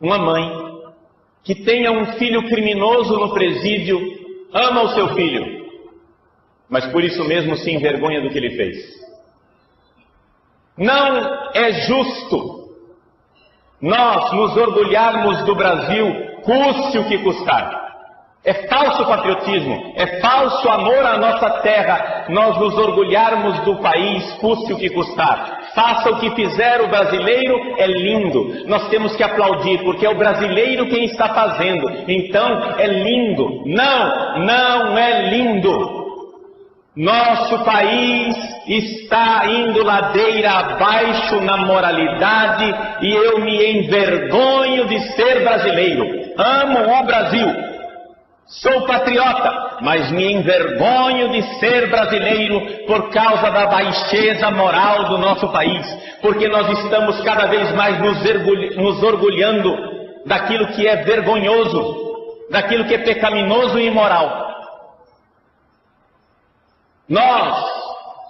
Uma 0.00 0.18
mãe 0.18 0.50
que 1.42 1.54
tenha 1.54 1.92
um 1.92 2.06
filho 2.14 2.48
criminoso 2.48 3.18
no 3.18 3.32
presídio 3.32 4.00
ama 4.52 4.82
o 4.82 4.88
seu 4.90 5.14
filho, 5.14 5.64
mas 6.68 6.86
por 6.86 7.02
isso 7.02 7.24
mesmo 7.24 7.56
se 7.56 7.70
envergonha 7.70 8.20
do 8.20 8.30
que 8.30 8.38
ele 8.38 8.56
fez. 8.56 8.76
Não 10.76 11.50
é 11.52 11.72
justo 11.86 12.63
nós 13.84 14.32
nos 14.32 14.56
orgulharmos 14.56 15.44
do 15.44 15.54
Brasil, 15.54 16.06
custe 16.42 16.98
o 16.98 17.04
que 17.04 17.18
custar. 17.18 17.84
É 18.42 18.66
falso 18.66 19.04
patriotismo, 19.06 19.92
é 19.94 20.20
falso 20.20 20.68
amor 20.70 21.04
à 21.04 21.18
nossa 21.18 21.50
terra, 21.60 22.26
nós 22.30 22.58
nos 22.58 22.76
orgulharmos 22.78 23.60
do 23.60 23.76
país, 23.76 24.32
custe 24.34 24.72
o 24.72 24.76
que 24.78 24.88
custar. 24.88 25.70
Faça 25.74 26.10
o 26.10 26.18
que 26.18 26.30
fizer 26.30 26.80
o 26.80 26.88
brasileiro, 26.88 27.74
é 27.78 27.86
lindo. 27.86 28.66
Nós 28.66 28.88
temos 28.88 29.14
que 29.16 29.22
aplaudir, 29.22 29.82
porque 29.84 30.06
é 30.06 30.10
o 30.10 30.16
brasileiro 30.16 30.88
quem 30.88 31.04
está 31.04 31.34
fazendo. 31.34 31.86
Então, 32.08 32.74
é 32.78 32.86
lindo. 32.86 33.62
Não, 33.66 34.38
não 34.46 34.98
é 34.98 35.28
lindo. 35.28 36.03
Nosso 36.96 37.58
país 37.64 38.36
está 38.68 39.46
indo 39.46 39.82
ladeira 39.82 40.50
abaixo 40.50 41.40
na 41.40 41.56
moralidade 41.56 42.72
e 43.00 43.12
eu 43.12 43.40
me 43.40 43.80
envergonho 43.80 44.86
de 44.86 45.00
ser 45.14 45.42
brasileiro. 45.42 46.04
Amo 46.38 46.78
o 47.00 47.04
Brasil. 47.04 47.48
Sou 48.46 48.82
patriota, 48.82 49.78
mas 49.80 50.12
me 50.12 50.34
envergonho 50.34 51.30
de 51.30 51.42
ser 51.58 51.90
brasileiro 51.90 52.60
por 52.86 53.10
causa 53.10 53.50
da 53.50 53.66
baixeza 53.66 54.50
moral 54.52 55.06
do 55.06 55.18
nosso 55.18 55.48
país, 55.48 55.84
porque 56.22 56.46
nós 56.46 56.68
estamos 56.78 57.20
cada 57.22 57.46
vez 57.46 57.74
mais 57.74 57.98
nos, 57.98 59.02
orgulhando 59.02 59.74
daquilo 60.26 60.68
que 60.68 60.86
é 60.86 60.96
vergonhoso, 61.02 61.96
daquilo 62.50 62.84
que 62.84 62.94
é 62.94 62.98
pecaminoso 62.98 63.80
e 63.80 63.86
imoral. 63.86 64.43
Nós 67.08 67.74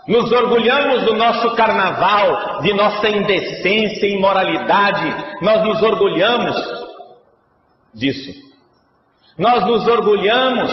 nos 0.07 0.31
orgulhamos 0.33 1.05
do 1.05 1.15
nosso 1.15 1.55
carnaval, 1.55 2.61
de 2.61 2.75
nossa 2.75 3.09
indecência 3.09 4.07
e 4.07 4.17
imoralidade, 4.17 5.15
nós 5.41 5.65
nos 5.65 5.83
orgulhamos 5.83 6.57
disso. 7.95 8.33
Nós 9.39 9.65
nos 9.67 9.87
orgulhamos 9.87 10.71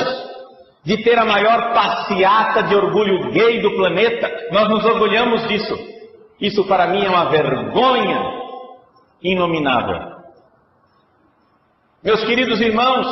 de 0.84 0.98
ter 1.04 1.18
a 1.18 1.26
maior 1.26 1.74
passeata 1.74 2.64
de 2.64 2.76
orgulho 2.76 3.32
gay 3.32 3.62
do 3.62 3.72
planeta, 3.76 4.30
nós 4.52 4.68
nos 4.68 4.84
orgulhamos 4.84 5.48
disso. 5.48 5.78
Isso 6.40 6.66
para 6.66 6.88
mim 6.88 7.06
é 7.06 7.10
uma 7.10 7.30
vergonha 7.30 8.42
inominável. 9.22 10.12
Meus 12.04 12.24
queridos 12.26 12.60
irmãos, 12.60 13.08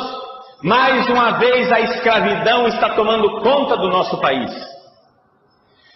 mais 0.62 1.08
uma 1.08 1.38
vez 1.38 1.70
a 1.70 1.80
escravidão 1.80 2.66
está 2.66 2.90
tomando 2.90 3.40
conta 3.40 3.76
do 3.76 3.88
nosso 3.88 4.20
país. 4.20 4.50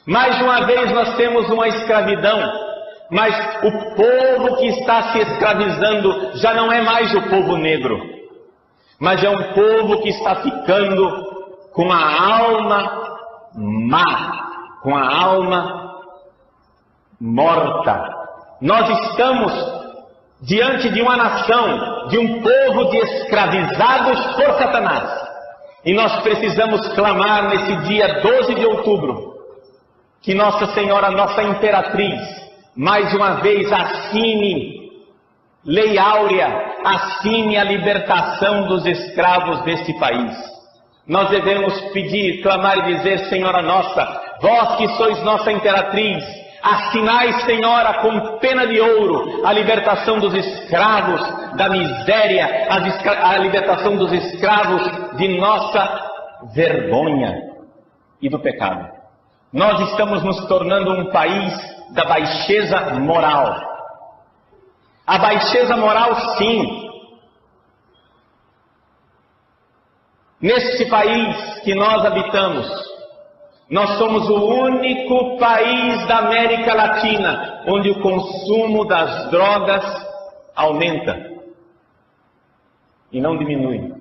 Mais 0.07 0.39
uma 0.43 0.67
vez 0.67 0.93
nós 0.93 1.17
temos 1.17 1.49
uma 1.49 1.67
escravidão, 1.67 2.39
mas 3.11 3.35
o 3.63 3.71
povo 3.95 4.57
que 4.59 4.67
está 4.67 5.13
se 5.13 5.19
escravizando 5.19 6.37
já 6.37 6.53
não 6.53 6.71
é 6.71 6.83
mais 6.83 7.15
o 7.15 7.23
povo 7.23 7.57
negro, 7.57 7.99
mas 9.01 9.23
é 9.25 9.31
um 9.31 9.55
povo 9.55 10.03
que 10.03 10.11
está 10.11 10.37
ficando 10.37 11.09
com 11.73 11.91
a 11.91 12.37
alma 12.39 13.19
má, 13.55 14.79
com 14.83 14.95
a 14.95 15.25
alma 15.25 15.91
morta. 17.19 18.07
Nós 18.61 18.87
estamos 19.09 19.53
diante 20.43 20.91
de 20.91 21.01
uma 21.01 21.17
nação, 21.17 22.09
de 22.09 22.19
um 22.19 22.43
povo 22.43 22.91
de 22.91 22.99
escravizados 22.99 24.21
por 24.37 24.53
Satanás. 24.59 25.25
E 25.83 25.95
nós 25.95 26.21
precisamos 26.23 26.87
clamar 26.89 27.49
nesse 27.49 27.77
dia 27.89 28.21
12 28.21 28.55
de 28.55 28.67
outubro 28.67 29.34
que 30.25 30.35
Nossa 30.35 30.67
Senhora, 30.69 31.11
nossa 31.11 31.43
imperatriz, 31.43 32.19
mais 32.75 33.13
uma 33.15 33.43
vez 33.43 33.71
assine 33.71 34.83
Lei 35.67 35.99
Áurea, 35.99 36.77
assine 36.85 37.59
a 37.59 37.65
libertação 37.65 38.67
dos 38.67 38.85
escravos 38.87 39.63
deste 39.63 39.93
país. 39.99 40.35
Nós 41.07 41.29
devemos 41.29 41.79
pedir, 41.93 42.43
clamar 42.43 42.79
e 42.79 42.97
dizer, 42.97 43.19
Senhora 43.31 43.63
nossa, 43.63 44.23
vós 44.41 44.77
que 44.77 44.89
sois 44.97 45.23
nossa 45.23 45.53
imperatriz, 45.53 46.25
assinai, 46.63 47.33
Senhora, 47.41 47.95
com 48.01 48.39
pena 48.39 48.67
de 48.67 48.81
ouro, 48.81 49.47
a 49.47 49.53
libertação 49.53 50.19
dos 50.19 50.35
escravos 50.35 51.21
da 51.57 51.69
miséria, 51.69 52.67
a, 52.71 53.39
libertação 53.39 53.97
dos 53.97 54.13
escravos 54.13 55.17
de 55.17 55.29
nossa 55.39 56.11
vergonha 56.55 57.43
e 58.21 58.29
do 58.31 58.39
pecado. 58.39 59.04
Nós 59.55 59.89
estamos 59.89 60.23
nos 60.25 60.47
tornando 60.49 60.91
um 60.93 61.13
país 61.13 61.55
da 61.95 62.05
baixeza 62.05 62.99
moral. 62.99 63.55
A 65.07 65.17
baixeza 65.17 65.77
moral, 65.77 66.37
sim. 66.37 66.91
Neste 70.41 70.87
país 70.87 71.61
que 71.61 71.75
nós 71.75 72.05
habitamos, 72.05 72.67
Nós 73.71 73.97
somos 73.99 74.29
o 74.29 74.45
único 74.45 75.39
país 75.39 76.07
da 76.07 76.19
América 76.19 76.75
Latina 76.75 77.63
onde 77.67 77.91
o 77.91 78.01
consumo 78.01 78.85
das 78.85 79.31
drogas 79.31 79.85
aumenta 80.55 81.33
e 83.11 83.21
não 83.21 83.39
diminui. 83.39 83.95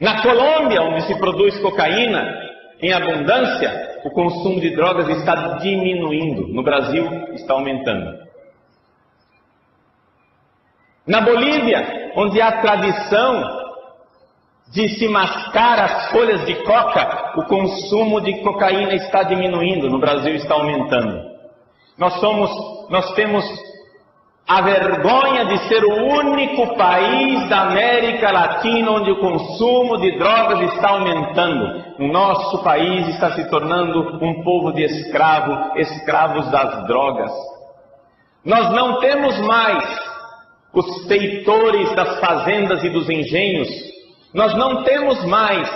Na 0.00 0.22
Colômbia, 0.22 0.82
onde 0.82 1.02
se 1.02 1.18
produz 1.18 1.58
cocaína 1.60 2.50
em 2.80 2.92
abundância, 2.92 3.89
o 4.04 4.10
consumo 4.10 4.60
de 4.60 4.74
drogas 4.74 5.08
está 5.08 5.58
diminuindo. 5.58 6.48
No 6.48 6.62
Brasil, 6.62 7.06
está 7.34 7.54
aumentando. 7.54 8.18
Na 11.06 11.20
Bolívia, 11.20 12.12
onde 12.16 12.40
há 12.40 12.60
tradição 12.60 13.60
de 14.72 14.88
se 14.90 15.08
mascar 15.08 15.80
as 15.80 16.10
folhas 16.12 16.46
de 16.46 16.54
coca, 16.62 17.32
o 17.36 17.44
consumo 17.44 18.20
de 18.20 18.40
cocaína 18.42 18.94
está 18.94 19.24
diminuindo, 19.24 19.90
no 19.90 19.98
Brasil 19.98 20.34
está 20.36 20.54
aumentando. 20.54 21.30
Nós 21.98 22.14
somos, 22.20 22.50
nós 22.88 23.12
temos 23.14 23.44
a 24.50 24.62
vergonha 24.62 25.44
de 25.44 25.68
ser 25.68 25.84
o 25.84 26.06
único 26.12 26.74
país 26.76 27.48
da 27.48 27.68
América 27.68 28.32
Latina 28.32 28.90
onde 28.90 29.12
o 29.12 29.20
consumo 29.20 29.96
de 29.98 30.18
drogas 30.18 30.72
está 30.72 30.88
aumentando. 30.88 31.84
O 32.00 32.08
nosso 32.08 32.60
país 32.64 33.06
está 33.10 33.30
se 33.30 33.48
tornando 33.48 34.18
um 34.20 34.42
povo 34.42 34.72
de 34.72 34.82
escravo, 34.82 35.78
escravos 35.78 36.50
das 36.50 36.84
drogas. 36.88 37.30
Nós 38.44 38.72
não 38.72 38.98
temos 38.98 39.38
mais 39.38 39.84
os 40.72 41.06
feitores 41.06 41.94
das 41.94 42.18
fazendas 42.18 42.82
e 42.82 42.90
dos 42.90 43.08
engenhos, 43.08 43.68
nós 44.34 44.52
não 44.54 44.82
temos 44.82 45.24
mais 45.26 45.70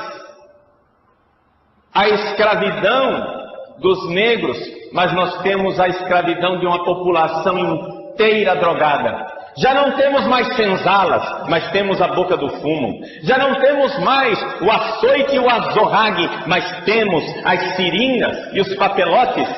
a 1.94 2.08
escravidão 2.08 3.44
dos 3.78 4.08
negros, 4.08 4.58
mas 4.92 5.12
nós 5.12 5.42
temos 5.42 5.78
a 5.78 5.86
escravidão 5.86 6.58
de 6.58 6.66
uma 6.66 6.84
população 6.84 7.93
inteira 8.14 8.56
drogada. 8.56 9.32
Já 9.56 9.72
não 9.72 9.96
temos 9.96 10.26
mais 10.26 10.48
senzalas, 10.56 11.48
mas 11.48 11.70
temos 11.70 12.00
a 12.00 12.08
boca 12.08 12.36
do 12.36 12.48
fumo. 12.60 13.00
Já 13.22 13.38
não 13.38 13.60
temos 13.60 13.96
mais 14.00 14.38
o 14.60 14.70
açoite 14.70 15.36
e 15.36 15.38
o 15.38 15.48
azorrague, 15.48 16.28
mas 16.46 16.84
temos 16.84 17.22
as 17.44 17.76
seringas 17.76 18.52
e 18.52 18.60
os 18.60 18.74
papelotes. 18.74 19.48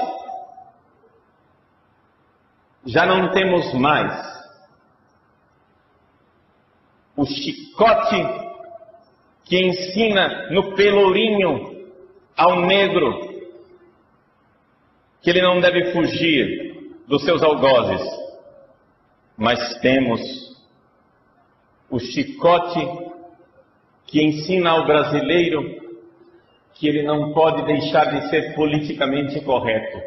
Já 2.84 3.06
não 3.06 3.30
temos 3.30 3.72
mais 3.74 4.36
o 7.16 7.24
chicote 7.24 8.22
que 9.44 9.58
ensina 9.58 10.50
no 10.50 10.74
pelourinho 10.74 11.86
ao 12.36 12.60
negro 12.60 13.34
que 15.22 15.30
ele 15.30 15.40
não 15.40 15.58
deve 15.58 15.92
fugir 15.92 16.66
dos 17.08 17.24
seus 17.24 17.42
algozes, 17.42 18.25
mas 19.36 19.78
temos 19.80 20.20
o 21.90 21.98
chicote 21.98 22.80
que 24.06 24.22
ensina 24.22 24.70
ao 24.70 24.86
brasileiro 24.86 25.62
que 26.74 26.88
ele 26.88 27.02
não 27.02 27.32
pode 27.32 27.64
deixar 27.64 28.06
de 28.06 28.28
ser 28.28 28.54
politicamente 28.54 29.40
correto. 29.40 29.98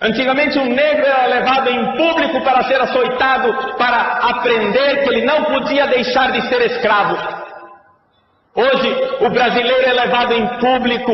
Antigamente 0.00 0.58
um 0.58 0.66
negro 0.66 1.06
era 1.06 1.26
levado 1.26 1.68
em 1.70 1.96
público 1.96 2.42
para 2.42 2.64
ser 2.64 2.80
açoitado, 2.80 3.76
para 3.76 4.00
aprender 4.30 5.04
que 5.04 5.10
ele 5.10 5.24
não 5.24 5.44
podia 5.44 5.86
deixar 5.86 6.32
de 6.32 6.42
ser 6.48 6.60
escravo. 6.72 7.16
Hoje 8.54 8.88
o 9.20 9.30
brasileiro 9.30 9.88
é 9.88 9.92
levado 9.92 10.34
em 10.34 10.46
público 10.58 11.12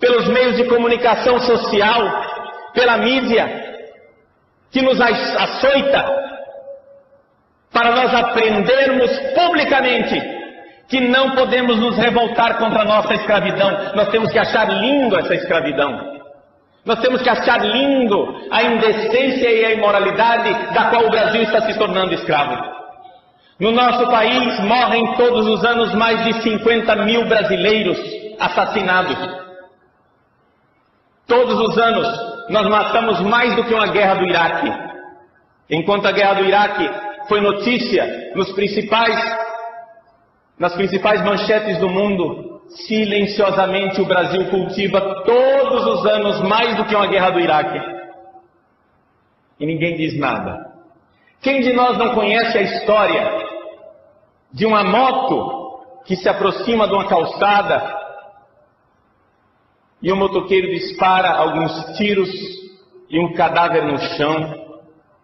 pelos 0.00 0.28
meios 0.28 0.56
de 0.56 0.64
comunicação 0.64 1.38
social, 1.40 2.00
pela 2.72 2.96
mídia, 2.96 3.59
que 4.70 4.82
nos 4.82 5.00
açoita, 5.00 6.04
para 7.72 7.90
nós 7.92 8.14
aprendermos 8.14 9.10
publicamente 9.34 10.20
que 10.88 11.00
não 11.00 11.30
podemos 11.36 11.78
nos 11.78 11.96
revoltar 11.96 12.58
contra 12.58 12.82
a 12.82 12.84
nossa 12.84 13.14
escravidão, 13.14 13.92
nós 13.94 14.08
temos 14.08 14.32
que 14.32 14.38
achar 14.38 14.68
lindo 14.68 15.16
essa 15.18 15.34
escravidão. 15.34 16.20
Nós 16.84 16.98
temos 17.00 17.22
que 17.22 17.28
achar 17.28 17.60
lindo 17.64 18.48
a 18.50 18.62
indecência 18.62 19.48
e 19.48 19.64
a 19.66 19.72
imoralidade 19.72 20.52
da 20.74 20.86
qual 20.90 21.06
o 21.06 21.10
Brasil 21.10 21.42
está 21.42 21.60
se 21.62 21.78
tornando 21.78 22.14
escravo. 22.14 22.80
No 23.60 23.70
nosso 23.70 24.06
país 24.10 24.58
morrem 24.60 25.14
todos 25.16 25.46
os 25.46 25.64
anos 25.64 25.94
mais 25.94 26.24
de 26.24 26.42
50 26.42 26.96
mil 27.04 27.26
brasileiros 27.26 27.98
assassinados. 28.40 29.16
Todos 31.26 31.60
os 31.60 31.78
anos 31.78 32.29
nós 32.50 32.68
matamos 32.68 33.20
mais 33.20 33.54
do 33.56 33.64
que 33.64 33.74
uma 33.74 33.86
guerra 33.88 34.14
do 34.14 34.26
Iraque. 34.26 34.72
Enquanto 35.70 36.06
a 36.06 36.12
guerra 36.12 36.34
do 36.34 36.44
Iraque 36.44 36.90
foi 37.28 37.40
notícia 37.40 38.32
nos 38.34 38.52
principais, 38.52 39.16
nas 40.58 40.74
principais 40.74 41.22
manchetes 41.22 41.78
do 41.78 41.88
mundo, 41.88 42.50
Silenciosamente 42.70 44.00
o 44.00 44.06
Brasil 44.06 44.48
cultiva 44.48 45.24
todos 45.24 45.86
os 45.86 46.06
anos 46.06 46.40
mais 46.42 46.76
do 46.76 46.84
que 46.84 46.94
uma 46.94 47.08
guerra 47.08 47.30
do 47.30 47.40
Iraque. 47.40 47.80
E 49.58 49.66
ninguém 49.66 49.96
diz 49.96 50.16
nada. 50.18 50.70
Quem 51.42 51.60
de 51.60 51.72
nós 51.72 51.98
não 51.98 52.14
conhece 52.14 52.56
a 52.56 52.62
história 52.62 53.44
de 54.52 54.64
uma 54.66 54.84
moto 54.84 55.80
que 56.04 56.14
se 56.14 56.28
aproxima 56.28 56.86
de 56.86 56.94
uma 56.94 57.08
calçada 57.08 57.99
e 60.02 60.10
o 60.10 60.16
motoqueiro 60.16 60.68
dispara 60.68 61.30
alguns 61.30 61.96
tiros 61.96 62.30
e 63.08 63.18
um 63.18 63.32
cadáver 63.32 63.84
no 63.84 63.98
chão 63.98 64.78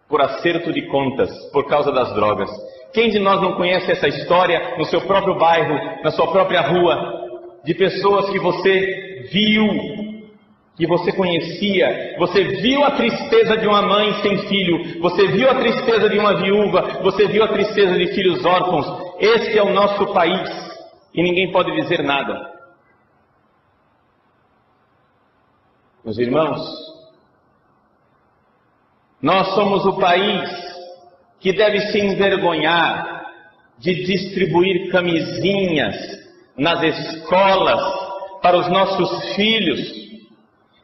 por 0.07 0.21
acerto 0.21 0.71
de 0.71 0.83
contas, 0.83 1.29
por 1.51 1.65
causa 1.67 1.91
das 1.91 2.13
drogas? 2.13 2.49
Quem 2.93 3.09
de 3.09 3.19
nós 3.19 3.41
não 3.41 3.53
conhece 3.53 3.91
essa 3.91 4.07
história 4.07 4.75
no 4.77 4.85
seu 4.85 5.01
próprio 5.01 5.37
bairro, 5.37 6.01
na 6.03 6.11
sua 6.11 6.27
própria 6.31 6.61
rua, 6.61 7.27
de 7.63 7.73
pessoas 7.73 8.29
que 8.29 8.39
você 8.39 9.27
viu, 9.31 9.67
que 10.77 10.85
você 10.85 11.11
conhecia, 11.11 12.15
você 12.19 12.43
viu 12.43 12.83
a 12.83 12.91
tristeza 12.91 13.57
de 13.57 13.67
uma 13.67 13.81
mãe 13.81 14.13
sem 14.21 14.37
filho, 14.47 15.01
você 15.01 15.27
viu 15.27 15.49
a 15.49 15.55
tristeza 15.55 16.07
de 16.07 16.17
uma 16.17 16.35
viúva, 16.35 16.99
você 17.03 17.27
viu 17.27 17.43
a 17.43 17.47
tristeza 17.47 17.97
de 17.97 18.07
filhos 18.13 18.45
órfãos. 18.45 18.85
Este 19.19 19.57
é 19.57 19.63
o 19.63 19.73
nosso 19.73 20.13
país 20.13 20.49
e 21.13 21.23
ninguém 21.23 21.51
pode 21.51 21.71
dizer 21.81 22.03
nada. 22.03 22.56
Meus 26.07 26.19
irmãos, 26.19 26.61
nós 29.21 29.53
somos 29.55 29.85
o 29.85 29.99
país 29.99 30.49
que 31.37 31.51
deve 31.51 31.81
se 31.91 31.99
envergonhar 31.99 33.25
de 33.77 33.93
distribuir 34.05 34.89
camisinhas 34.89 35.97
nas 36.57 36.81
escolas 36.81 37.81
para 38.41 38.55
os 38.55 38.69
nossos 38.69 39.35
filhos, 39.35 39.81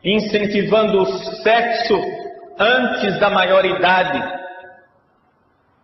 incentivando 0.03 1.03
o 1.03 1.05
sexo 1.05 1.97
antes 2.59 3.17
da 3.17 3.29
maioridade. 3.29 4.21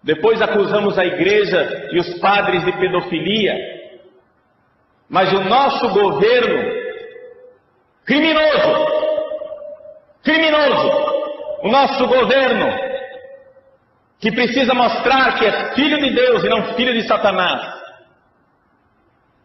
Depois 0.04 0.42
acusamos 0.42 1.00
a 1.00 1.06
igreja 1.06 1.88
e 1.94 1.98
os 1.98 2.20
padres 2.20 2.66
de 2.66 2.74
pedofilia. 2.74 3.56
Mas 5.08 5.32
o 5.32 5.40
nosso 5.46 5.88
governo, 5.94 6.74
criminoso, 8.04 8.99
criminoso, 10.30 10.92
o 11.64 11.70
nosso 11.70 12.06
governo, 12.08 12.68
que 14.20 14.32
precisa 14.32 14.74
mostrar 14.76 15.40
que 15.40 15.46
é 15.46 15.74
filho 15.74 16.00
de 16.00 16.12
Deus 16.12 16.44
e 16.44 16.50
não 16.50 16.76
filho 16.76 16.94
de 16.94 17.08
Satanás, 17.08 17.80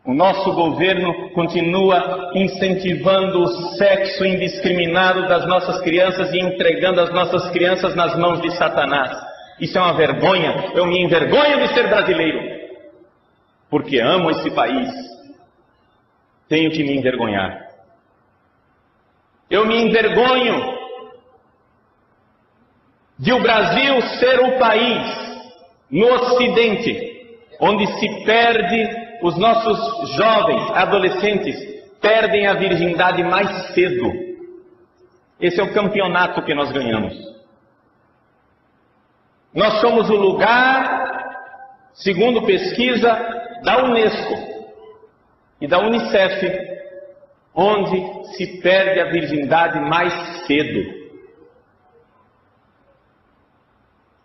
o 0.05 0.13
nosso 0.13 0.53
governo 0.53 1.31
continua 1.31 2.33
incentivando 2.35 3.41
o 3.41 3.49
sexo 3.79 4.23
indiscriminado 4.27 5.27
das 5.27 5.47
nossas 5.47 5.81
crianças 5.81 6.31
e 6.35 6.39
entregando 6.39 7.01
as 7.01 7.11
nossas 7.11 7.49
crianças 7.51 7.95
nas 7.95 8.15
mãos 8.19 8.43
de 8.43 8.51
Satanás. 8.55 9.17
Isso 9.59 9.79
é 9.79 9.81
uma 9.81 9.95
vergonha. 9.95 10.73
Eu 10.75 10.85
me 10.85 11.03
envergonho 11.03 11.61
de 11.61 11.73
ser 11.73 11.89
brasileiro. 11.89 12.39
Porque 13.71 13.99
amo 13.99 14.31
esse 14.31 14.51
país. 14.51 14.91
Tenho 16.51 16.71
que 16.71 16.85
me 16.85 16.99
envergonhar. 16.99 17.65
Eu 19.49 19.65
me 19.65 19.81
envergonho 19.85 20.74
de 23.19 23.33
o 23.33 23.41
Brasil 23.41 24.03
ser 24.19 24.41
o 24.41 24.59
país 24.59 25.25
no 25.91 26.07
Ocidente 26.15 27.15
onde 27.61 27.87
se 27.99 28.25
perde 28.25 29.05
os 29.23 29.39
nossos 29.39 30.11
jovens, 30.17 30.71
adolescentes, 30.73 31.57
perdem 32.01 32.47
a 32.47 32.55
virgindade 32.55 33.23
mais 33.23 33.73
cedo. 33.73 34.13
Esse 35.41 35.61
é 35.61 35.65
o 35.65 35.73
campeonato 35.73 36.43
que 36.43 36.55
nós 36.55 36.71
ganhamos. 36.73 37.15
Nós 39.55 39.81
somos 39.81 40.11
o 40.11 40.17
lugar, 40.17 41.49
segundo 41.95 42.43
pesquisa 42.43 43.11
da 43.63 43.85
Unesco 43.85 44.35
e 45.61 45.67
da 45.67 45.79
Unicef, 45.79 46.75
onde 47.55 48.37
se 48.37 48.61
perde 48.61 49.01
a 49.01 49.11
virgindade 49.11 49.79
mais 49.81 50.13
cedo. 50.47 51.04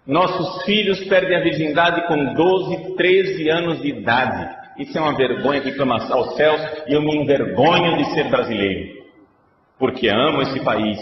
Nossos 0.09 0.63
filhos 0.63 1.03
perdem 1.03 1.37
a 1.37 1.43
virgindade 1.43 2.07
com 2.07 2.33
12, 2.33 2.95
13 2.95 3.47
anos 3.51 3.79
de 3.79 3.89
idade. 3.89 4.55
Isso 4.79 4.97
é 4.97 5.01
uma 5.01 5.15
vergonha 5.15 5.61
que 5.61 5.71
clama 5.73 5.99
aos 6.11 6.35
céus 6.35 6.59
e 6.87 6.95
eu 6.95 7.01
me 7.03 7.15
envergonho 7.15 7.95
de 7.95 8.05
ser 8.15 8.27
brasileiro. 8.27 9.03
Porque 9.77 10.09
amo 10.09 10.41
esse 10.41 10.63
país. 10.63 10.97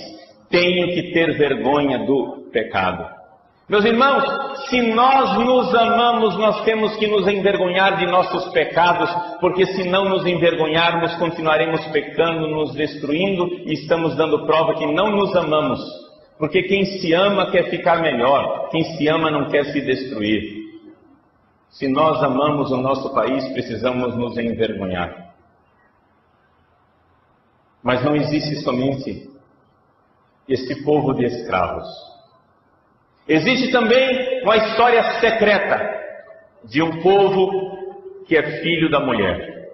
Tenho 0.49 0.87
que 0.87 1.13
ter 1.13 1.37
vergonha 1.37 1.99
do 1.99 2.49
pecado. 2.51 3.07
Meus 3.69 3.85
irmãos, 3.85 4.25
se 4.67 4.81
nós 4.81 5.39
nos 5.39 5.73
amamos, 5.73 6.37
nós 6.37 6.65
temos 6.65 6.93
que 6.97 7.07
nos 7.07 7.25
envergonhar 7.29 7.95
de 7.99 8.07
nossos 8.07 8.51
pecados, 8.51 9.09
porque 9.39 9.65
se 9.67 9.85
não 9.87 10.09
nos 10.09 10.25
envergonharmos, 10.25 11.15
continuaremos 11.15 11.85
pecando, 11.87 12.45
nos 12.49 12.75
destruindo 12.75 13.47
e 13.65 13.71
estamos 13.71 14.17
dando 14.17 14.45
prova 14.45 14.75
que 14.75 14.85
não 14.85 15.11
nos 15.11 15.33
amamos. 15.33 16.06
Porque 16.37 16.63
quem 16.63 16.85
se 16.85 17.13
ama 17.13 17.49
quer 17.49 17.69
ficar 17.69 18.01
melhor, 18.01 18.69
quem 18.69 18.83
se 18.83 19.07
ama 19.07 19.31
não 19.31 19.49
quer 19.49 19.65
se 19.65 19.81
destruir. 19.81 20.67
Se 21.69 21.87
nós 21.87 22.23
amamos 22.23 22.71
o 22.71 22.77
nosso 22.77 23.13
país, 23.13 23.45
precisamos 23.53 24.15
nos 24.15 24.37
envergonhar. 24.37 25.33
Mas 27.81 28.03
não 28.03 28.15
existe 28.15 28.55
somente 28.57 29.29
esse 30.47 30.83
povo 30.83 31.13
de 31.13 31.25
escravos. 31.25 31.87
Existe 33.27 33.71
também 33.71 34.43
uma 34.43 34.57
história 34.57 35.19
secreta 35.19 35.97
de 36.63 36.81
um 36.81 37.01
povo 37.01 38.23
que 38.25 38.37
é 38.37 38.61
filho 38.61 38.89
da 38.89 38.99
mulher, 38.99 39.69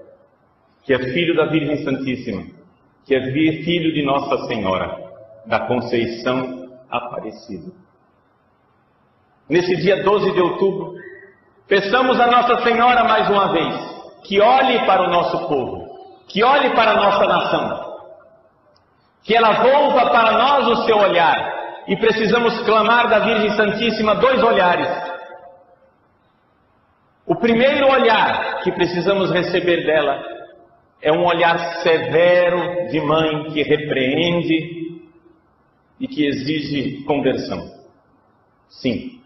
que 0.83 0.93
é 0.93 0.99
filho 0.99 1.35
da 1.35 1.45
Virgem 1.45 1.83
Santíssima, 1.83 2.45
que 3.05 3.15
é 3.15 3.31
filho 3.63 3.93
de 3.93 4.03
Nossa 4.03 4.47
Senhora, 4.47 5.02
da 5.45 5.61
Conceição 5.61 6.69
Aparecida. 6.89 7.71
Nesse 9.49 9.75
dia 9.77 10.03
12 10.03 10.31
de 10.31 10.41
outubro, 10.41 10.93
peçamos 11.67 12.19
a 12.19 12.27
Nossa 12.27 12.63
Senhora 12.63 13.03
mais 13.03 13.29
uma 13.29 13.51
vez 13.51 13.93
que 14.23 14.39
olhe 14.39 14.85
para 14.85 15.03
o 15.03 15.09
nosso 15.09 15.47
povo, 15.47 15.85
que 16.27 16.43
olhe 16.43 16.69
para 16.71 16.91
a 16.91 16.95
nossa 16.95 17.27
nação, 17.27 17.93
que 19.23 19.35
ela 19.35 19.61
volva 19.61 20.09
para 20.09 20.31
nós 20.31 20.67
o 20.67 20.85
seu 20.85 20.97
olhar 20.97 21.53
e 21.87 21.95
precisamos 21.97 22.61
clamar 22.61 23.09
da 23.09 23.19
Virgem 23.19 23.51
Santíssima 23.51 24.15
dois 24.15 24.41
olhares. 24.41 24.87
O 27.25 27.35
primeiro 27.35 27.89
olhar 27.89 28.61
que 28.61 28.71
precisamos 28.71 29.31
receber 29.31 29.85
dela 29.85 30.23
é 31.01 31.11
um 31.11 31.25
olhar 31.25 31.57
severo 31.81 32.87
de 32.89 33.01
mãe 33.01 33.45
que 33.51 33.61
repreende 33.61 34.92
e 36.03 36.07
que 36.07 36.27
exige 36.27 37.01
conversão. 37.05 37.65
Sim. 38.67 39.21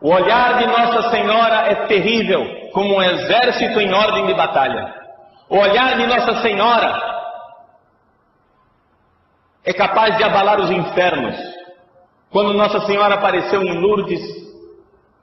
O 0.00 0.10
olhar 0.10 0.58
de 0.58 0.66
Nossa 0.66 1.10
Senhora 1.10 1.72
é 1.72 1.74
terrível, 1.86 2.70
como 2.72 2.94
um 2.94 3.02
exército 3.02 3.80
em 3.80 3.92
ordem 3.92 4.26
de 4.26 4.34
batalha. 4.34 4.94
O 5.48 5.58
olhar 5.58 5.96
de 5.96 6.06
Nossa 6.06 6.40
Senhora 6.40 7.02
é 9.64 9.72
capaz 9.72 10.16
de 10.16 10.22
abalar 10.22 10.60
os 10.60 10.70
infernos. 10.70 11.36
Quando 12.30 12.54
Nossa 12.54 12.86
Senhora 12.86 13.14
apareceu 13.14 13.60
em 13.60 13.80
Lourdes, 13.80 14.22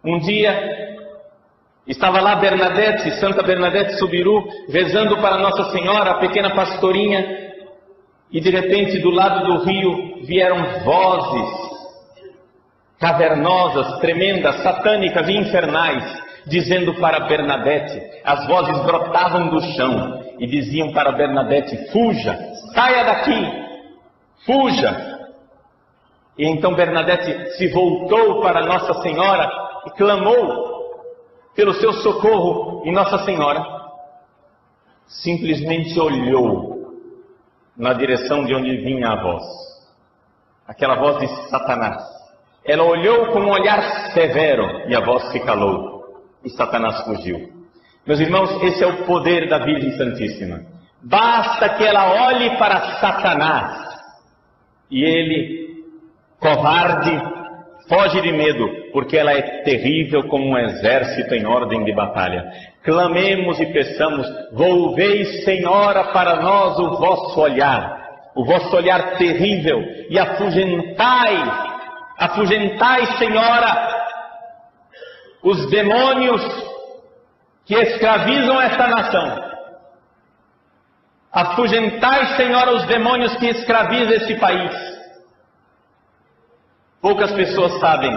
um 0.04 0.20
dia 0.20 0.98
estava 1.88 2.20
lá 2.20 2.36
Bernadette, 2.36 3.12
Santa 3.12 3.42
Bernadette 3.42 3.98
Subiru, 3.98 4.46
rezando 4.68 5.16
para 5.22 5.38
Nossa 5.38 5.72
Senhora, 5.72 6.12
a 6.12 6.20
pequena 6.20 6.50
pastorinha, 6.54 7.51
e 8.32 8.40
de 8.40 8.50
repente 8.50 9.00
do 9.00 9.10
lado 9.10 9.46
do 9.46 9.64
rio 9.64 10.26
vieram 10.26 10.84
vozes 10.84 11.72
cavernosas, 13.00 14.00
tremendas, 14.00 14.62
satânicas 14.62 15.28
e 15.28 15.36
infernais, 15.36 16.24
dizendo 16.46 16.94
para 16.96 17.22
Bernadette, 17.22 18.00
as 18.24 18.46
vozes 18.46 18.80
brotavam 18.84 19.50
do 19.50 19.60
chão 19.74 20.24
e 20.40 20.46
diziam 20.46 20.94
para 20.94 21.12
Bernadette: 21.12 21.92
fuja, 21.92 22.38
saia 22.74 23.04
daqui, 23.04 23.66
fuja, 24.46 25.20
e 26.38 26.46
então 26.46 26.76
Bernadette 26.76 27.58
se 27.58 27.68
voltou 27.70 28.42
para 28.42 28.66
Nossa 28.66 28.94
Senhora 29.02 29.50
e 29.88 29.90
clamou 29.92 30.72
pelo 31.56 31.74
seu 31.74 31.92
socorro, 31.94 32.84
e 32.86 32.92
Nossa 32.92 33.20
Senhora 33.26 33.66
simplesmente 35.08 36.00
olhou 36.00 36.81
na 37.82 37.94
direção 37.94 38.46
de 38.46 38.54
onde 38.54 38.78
vinha 38.78 39.10
a 39.10 39.24
voz, 39.24 39.44
aquela 40.68 40.96
voz 40.98 41.18
de 41.18 41.28
Satanás. 41.50 41.98
Ela 42.64 42.84
olhou 42.84 43.32
com 43.32 43.40
um 43.40 43.50
olhar 43.50 43.82
severo 44.14 44.88
e 44.88 44.96
a 44.96 45.00
voz 45.00 45.32
se 45.32 45.40
calou, 45.40 46.22
e 46.46 46.50
Satanás 46.52 47.02
fugiu. 47.06 47.52
Meus 48.06 48.20
irmãos, 48.20 48.52
esse 48.62 48.84
é 48.84 48.88
o 48.88 49.04
poder 49.06 49.50
da 49.50 49.58
Virgem 49.58 49.98
Santíssima. 49.98 50.62
Basta 51.02 51.70
que 51.70 51.84
ela 51.84 52.28
olhe 52.28 52.56
para 52.60 53.00
Satanás 53.00 53.90
e 54.92 55.04
ele 55.04 55.62
Covarde, 56.40 57.12
foge 57.88 58.20
de 58.20 58.32
medo, 58.32 58.68
porque 58.92 59.16
ela 59.16 59.32
é 59.32 59.62
terrível 59.62 60.28
como 60.28 60.48
um 60.50 60.58
exército 60.58 61.36
em 61.36 61.46
ordem 61.46 61.84
de 61.84 61.94
batalha. 61.94 62.52
Clamemos 62.84 63.60
e 63.60 63.66
peçamos, 63.68 64.28
volvei, 64.52 65.24
Senhora, 65.44 66.06
para 66.06 66.42
nós 66.42 66.80
o 66.80 66.98
vosso 66.98 67.40
olhar, 67.40 68.10
o 68.36 68.44
vosso 68.44 68.76
olhar 68.76 69.18
terrível, 69.18 69.80
e 70.10 70.18
afugentai, 70.18 71.44
afugentai, 72.18 73.06
Senhora, 73.18 74.08
os 75.44 75.70
demônios 75.70 76.42
que 77.66 77.76
escravizam 77.76 78.60
esta 78.60 78.88
nação. 78.88 79.52
Afugentai, 81.32 82.36
Senhora, 82.36 82.74
os 82.74 82.86
demônios 82.88 83.36
que 83.38 83.48
escravizam 83.48 84.14
esse 84.14 84.36
país. 84.36 84.92
Poucas 87.00 87.32
pessoas 87.32 87.80
sabem, 87.80 88.12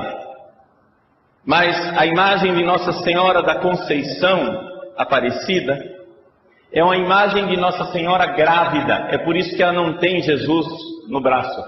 mas 1.44 1.98
a 1.98 2.07
imagem 2.07 2.54
de 2.54 2.64
Nossa 2.64 2.92
Senhora 3.04 3.42
da 3.42 3.57
Conceição 3.57 4.72
Aparecida 4.96 5.78
é 6.72 6.83
uma 6.83 6.96
imagem 6.96 7.46
de 7.46 7.57
Nossa 7.57 7.92
Senhora 7.92 8.26
grávida. 8.26 9.09
É 9.11 9.18
por 9.18 9.37
isso 9.37 9.54
que 9.54 9.62
ela 9.62 9.72
não 9.72 9.98
tem 9.98 10.22
Jesus 10.22 10.66
no 11.09 11.20
braço. 11.20 11.62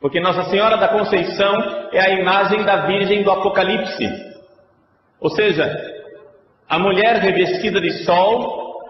Porque 0.00 0.20
Nossa 0.20 0.44
Senhora 0.50 0.76
da 0.76 0.88
Conceição 0.88 1.54
é 1.92 2.00
a 2.00 2.10
imagem 2.10 2.64
da 2.64 2.86
Virgem 2.86 3.22
do 3.22 3.30
Apocalipse. 3.30 4.06
Ou 5.20 5.30
seja, 5.30 5.70
a 6.68 6.78
mulher 6.78 7.16
revestida 7.16 7.80
de 7.80 8.04
sol 8.04 8.82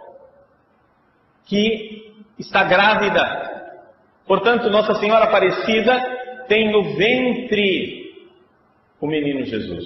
que 1.44 2.14
está 2.38 2.64
grávida. 2.64 3.72
Portanto, 4.26 4.70
Nossa 4.70 4.94
Senhora 4.96 5.24
Aparecida 5.24 6.00
tem 6.48 6.72
no 6.72 6.96
ventre 6.96 7.95
o 9.00 9.06
menino 9.06 9.44
Jesus. 9.44 9.84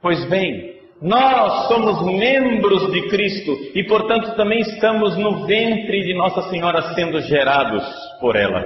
Pois 0.00 0.24
bem, 0.28 0.78
nós 1.00 1.68
somos 1.68 2.04
membros 2.04 2.90
de 2.92 3.08
Cristo 3.08 3.52
e, 3.74 3.84
portanto, 3.84 4.34
também 4.36 4.60
estamos 4.60 5.16
no 5.16 5.46
ventre 5.46 6.02
de 6.02 6.14
Nossa 6.14 6.42
Senhora 6.50 6.94
sendo 6.94 7.20
gerados 7.22 7.84
por 8.20 8.36
ela. 8.36 8.64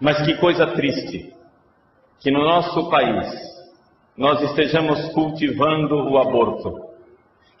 Mas 0.00 0.24
que 0.24 0.36
coisa 0.36 0.66
triste 0.68 1.32
que 2.20 2.30
no 2.30 2.44
nosso 2.44 2.88
país 2.90 3.26
nós 4.16 4.40
estejamos 4.42 5.12
cultivando 5.12 6.08
o 6.10 6.18
aborto. 6.18 6.86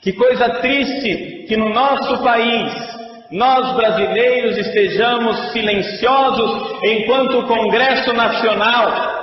Que 0.00 0.12
coisa 0.12 0.60
triste 0.60 1.46
que 1.48 1.56
no 1.56 1.70
nosso 1.70 2.22
país 2.22 2.95
nós 3.30 3.74
brasileiros 3.74 4.56
estejamos 4.56 5.52
silenciosos 5.52 6.78
enquanto 6.82 7.38
o 7.38 7.46
Congresso 7.46 8.12
Nacional, 8.12 9.16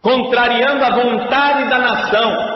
contrariando 0.00 0.84
a 0.84 0.90
vontade 0.90 1.68
da 1.68 1.78
nação, 1.78 2.52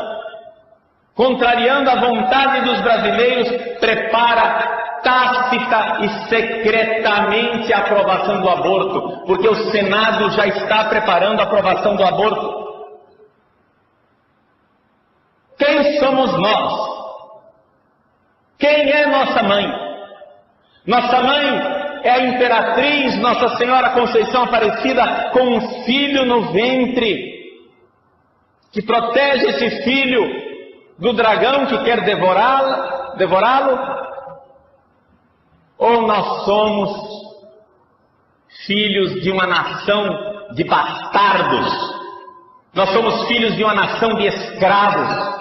contrariando 1.14 1.90
a 1.90 1.96
vontade 1.96 2.60
dos 2.62 2.80
brasileiros, 2.80 3.48
prepara 3.78 4.76
tácita 5.02 5.98
e 6.00 6.08
secretamente 6.28 7.72
a 7.72 7.78
aprovação 7.78 8.40
do 8.40 8.50
aborto, 8.50 9.24
porque 9.26 9.48
o 9.48 9.70
Senado 9.70 10.30
já 10.32 10.46
está 10.48 10.84
preparando 10.86 11.38
a 11.40 11.44
aprovação 11.44 11.94
do 11.94 12.02
aborto. 12.02 12.66
Quem 15.56 16.00
somos 16.00 16.32
nós? 16.38 16.95
Quem 18.58 18.90
é 18.90 19.06
nossa 19.06 19.42
mãe? 19.42 19.66
Nossa 20.86 21.20
mãe 21.20 21.76
é 22.04 22.10
a 22.10 22.24
imperatriz 22.26 23.18
Nossa 23.18 23.56
Senhora 23.56 23.90
Conceição 23.90 24.44
Aparecida 24.44 25.30
com 25.32 25.56
um 25.56 25.84
filho 25.84 26.24
no 26.24 26.52
ventre, 26.52 27.36
que 28.72 28.82
protege 28.82 29.46
esse 29.46 29.82
filho 29.82 30.22
do 30.98 31.12
dragão 31.12 31.66
que 31.66 31.78
quer 31.84 32.04
devorá-lo? 32.04 33.16
Devorá 33.16 33.96
ou 35.78 36.06
nós 36.06 36.44
somos 36.44 36.90
filhos 38.66 39.20
de 39.22 39.30
uma 39.30 39.46
nação 39.46 40.46
de 40.52 40.64
bastardos? 40.64 41.96
Nós 42.74 42.90
somos 42.90 43.26
filhos 43.26 43.56
de 43.56 43.64
uma 43.64 43.74
nação 43.74 44.14
de 44.14 44.26
escravos 44.26 45.35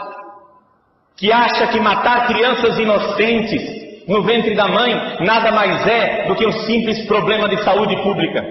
que 1.18 1.32
acha 1.32 1.68
que 1.68 1.80
matar 1.80 2.28
crianças 2.28 2.78
inocentes 2.78 4.08
no 4.08 4.22
ventre 4.22 4.56
da 4.56 4.68
mãe 4.68 4.94
nada 5.22 5.52
mais 5.52 5.88
é 5.88 6.28
do 6.28 6.36
que 6.36 6.46
um 6.46 6.52
simples 6.66 7.06
problema 7.06 7.48
de 7.50 7.64
saúde 7.64 7.96
pública. 8.04 8.44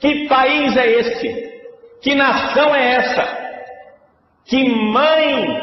Que 0.00 0.26
país 0.28 0.76
é 0.76 0.90
este? 0.90 1.46
Que 2.02 2.14
nação 2.14 2.74
é 2.74 2.94
essa? 2.94 3.46
Que 4.44 4.68
mãe 4.68 5.62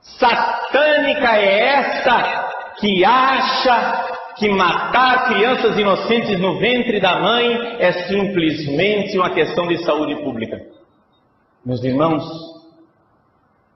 satânica 0.00 1.36
é 1.36 1.68
essa 1.68 2.48
que 2.80 3.04
acha 3.04 4.08
que 4.36 4.48
matar 4.50 5.28
crianças 5.28 5.76
inocentes 5.76 6.38
no 6.38 6.58
ventre 6.58 7.00
da 7.00 7.18
mãe 7.18 7.76
é 7.80 7.92
simplesmente 8.06 9.18
uma 9.18 9.30
questão 9.30 9.66
de 9.66 9.78
saúde 9.84 10.14
pública? 10.22 10.60
Meus 11.64 11.82
irmãos, 11.82 12.22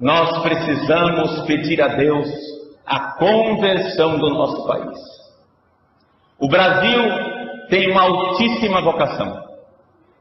nós 0.03 0.43
precisamos 0.43 1.43
pedir 1.43 1.81
a 1.81 1.87
Deus 1.87 2.29
a 2.85 3.13
conversão 3.13 4.19
do 4.19 4.31
nosso 4.31 4.67
país. 4.67 4.99
O 6.41 6.49
Brasil 6.49 7.01
tem 7.69 7.89
uma 7.93 8.03
altíssima 8.03 8.81
vocação. 8.81 9.45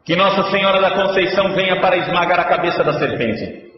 Que 0.06 0.15
Nossa 0.15 0.52
Senhora 0.52 0.80
da 0.80 0.91
Conceição 0.91 1.54
venha 1.54 1.82
para 1.82 1.98
esmagar 1.98 2.39
a 2.41 2.44
cabeça 2.44 2.84
da 2.84 2.94
serpente. 2.94 3.72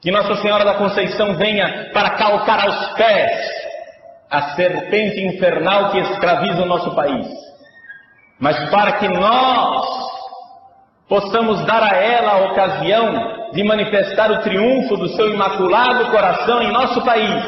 Que 0.00 0.12
Nossa 0.12 0.36
Senhora 0.36 0.64
da 0.64 0.74
Conceição 0.74 1.34
venha 1.34 1.90
para 1.92 2.10
calcar 2.10 2.64
aos 2.64 2.94
pés 2.94 3.50
a 4.30 4.54
serpente 4.54 5.20
infernal 5.26 5.90
que 5.90 5.98
escraviza 5.98 6.62
o 6.62 6.66
nosso 6.66 6.94
país. 6.94 7.26
Mas 8.38 8.70
para 8.70 8.92
que 8.92 9.08
nós 9.08 9.86
possamos 11.08 11.66
dar 11.66 11.82
a 11.82 11.96
ela 11.96 12.30
a 12.30 12.52
ocasião 12.52 13.35
de 13.52 13.64
manifestar 13.64 14.30
o 14.30 14.40
triunfo 14.40 14.96
do 14.96 15.08
seu 15.10 15.28
imaculado 15.28 16.10
coração 16.10 16.62
em 16.62 16.72
nosso 16.72 17.02
país, 17.02 17.44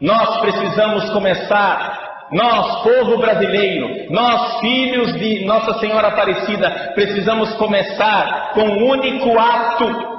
nós 0.00 0.40
precisamos 0.40 1.10
começar 1.10 2.10
nós, 2.32 2.82
povo 2.84 3.18
brasileiro, 3.18 4.12
nós, 4.12 4.60
filhos 4.60 5.12
de 5.14 5.44
Nossa 5.44 5.80
Senhora 5.80 6.08
Aparecida, 6.08 6.92
precisamos 6.94 7.52
começar 7.54 8.52
com 8.54 8.60
o 8.60 8.70
um 8.70 8.90
único 8.90 9.36
ato 9.36 10.10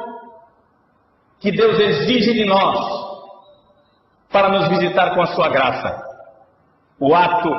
que 1.40 1.52
Deus 1.52 1.80
exige 1.80 2.34
de 2.34 2.46
nós 2.46 3.02
para 4.30 4.50
nos 4.50 4.68
visitar 4.68 5.16
com 5.16 5.22
a 5.22 5.28
sua 5.28 5.48
graça: 5.48 6.04
o 7.00 7.16
ato 7.16 7.50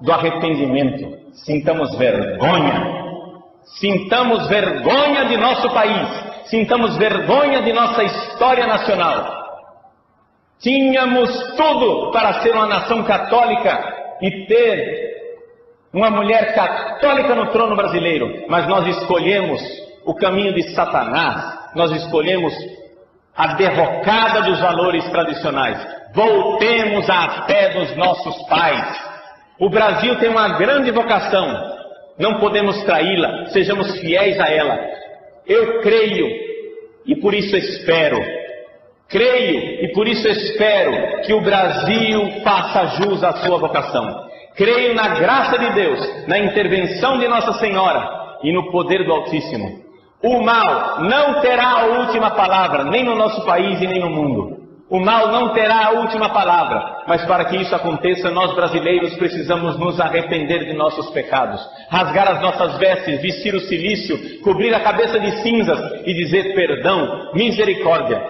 do 0.00 0.10
arrependimento. 0.10 1.20
Sintamos 1.44 1.94
vergonha, 1.96 3.04
sintamos 3.78 4.48
vergonha 4.48 5.26
de 5.26 5.36
nosso 5.36 5.68
país, 5.70 6.21
sintamos 6.44 6.96
vergonha 6.96 7.62
de 7.62 7.72
nossa 7.72 8.02
história 8.02 8.66
nacional. 8.66 9.42
Tínhamos 10.60 11.30
tudo 11.56 12.10
para 12.12 12.40
ser 12.40 12.52
uma 12.52 12.66
nação 12.66 13.02
católica 13.02 14.16
e 14.20 14.46
ter 14.46 15.12
uma 15.92 16.10
mulher 16.10 16.54
católica 16.54 17.34
no 17.34 17.50
trono 17.50 17.76
brasileiro, 17.76 18.44
mas 18.48 18.66
nós 18.66 18.86
escolhemos 18.96 19.60
o 20.04 20.14
caminho 20.14 20.54
de 20.54 20.74
Satanás, 20.74 21.72
nós 21.74 21.90
escolhemos 21.92 22.54
a 23.36 23.54
derrocada 23.54 24.42
dos 24.42 24.60
valores 24.60 25.08
tradicionais. 25.10 25.78
Voltemos 26.14 27.08
à 27.08 27.44
fé 27.46 27.70
dos 27.70 27.96
nossos 27.96 28.36
pais. 28.48 29.12
O 29.58 29.68
Brasil 29.68 30.18
tem 30.18 30.28
uma 30.28 30.58
grande 30.58 30.90
vocação, 30.90 31.72
não 32.18 32.38
podemos 32.38 32.82
traí-la, 32.84 33.46
sejamos 33.46 33.98
fiéis 34.00 34.38
a 34.40 34.48
ela. 34.48 34.78
Eu 35.46 35.80
creio 35.80 36.28
e 37.06 37.16
por 37.16 37.34
isso 37.34 37.56
espero 37.56 38.18
Creio 39.12 39.84
e 39.84 39.92
por 39.92 40.08
isso 40.08 40.26
espero 40.26 41.20
que 41.20 41.34
o 41.34 41.42
Brasil 41.42 42.40
faça 42.42 42.96
jus 42.96 43.22
à 43.22 43.32
sua 43.44 43.58
vocação. 43.58 44.26
Creio 44.56 44.94
na 44.94 45.08
graça 45.08 45.58
de 45.58 45.70
Deus, 45.74 46.26
na 46.26 46.38
intervenção 46.38 47.18
de 47.18 47.28
Nossa 47.28 47.52
Senhora 47.58 48.38
e 48.42 48.50
no 48.50 48.70
poder 48.72 49.04
do 49.04 49.12
Altíssimo. 49.12 49.82
O 50.22 50.42
mal 50.42 51.02
não 51.02 51.42
terá 51.42 51.82
a 51.82 51.84
última 52.00 52.30
palavra, 52.30 52.84
nem 52.84 53.04
no 53.04 53.14
nosso 53.14 53.44
país 53.44 53.82
e 53.82 53.86
nem 53.86 54.00
no 54.00 54.08
mundo. 54.08 54.61
O 54.92 55.00
mal 55.00 55.28
não 55.28 55.54
terá 55.54 55.86
a 55.86 55.90
última 55.92 56.28
palavra, 56.28 57.04
mas 57.08 57.24
para 57.24 57.46
que 57.46 57.56
isso 57.56 57.74
aconteça, 57.74 58.30
nós 58.30 58.54
brasileiros 58.54 59.14
precisamos 59.14 59.78
nos 59.78 59.98
arrepender 59.98 60.66
de 60.66 60.74
nossos 60.74 61.08
pecados, 61.12 61.66
rasgar 61.88 62.30
as 62.30 62.42
nossas 62.42 62.76
vestes, 62.76 63.22
vestir 63.22 63.54
o 63.54 63.60
silício, 63.60 64.42
cobrir 64.42 64.74
a 64.74 64.80
cabeça 64.80 65.18
de 65.18 65.42
cinzas 65.42 66.02
e 66.04 66.12
dizer 66.12 66.54
perdão, 66.54 67.30
misericórdia, 67.32 68.22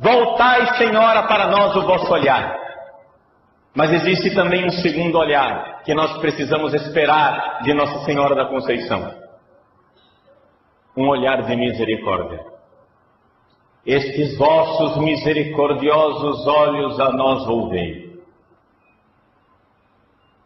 Voltai, 0.00 0.78
Senhora, 0.78 1.24
para 1.28 1.46
nós 1.46 1.76
o 1.76 1.82
vosso 1.82 2.10
olhar. 2.10 2.58
Mas 3.72 3.92
existe 3.92 4.34
também 4.34 4.64
um 4.64 4.70
segundo 4.70 5.16
olhar 5.16 5.82
que 5.84 5.94
nós 5.94 6.18
precisamos 6.18 6.74
esperar 6.74 7.62
de 7.62 7.72
Nossa 7.72 8.04
Senhora 8.06 8.34
da 8.34 8.46
Conceição. 8.46 9.14
Um 10.96 11.06
olhar 11.06 11.42
de 11.42 11.54
misericórdia. 11.54 12.40
Estes 13.86 14.36
vossos 14.36 15.02
misericordiosos 15.02 16.46
olhos 16.46 17.00
a 17.00 17.12
nós 17.12 17.46
volvei. 17.46 18.10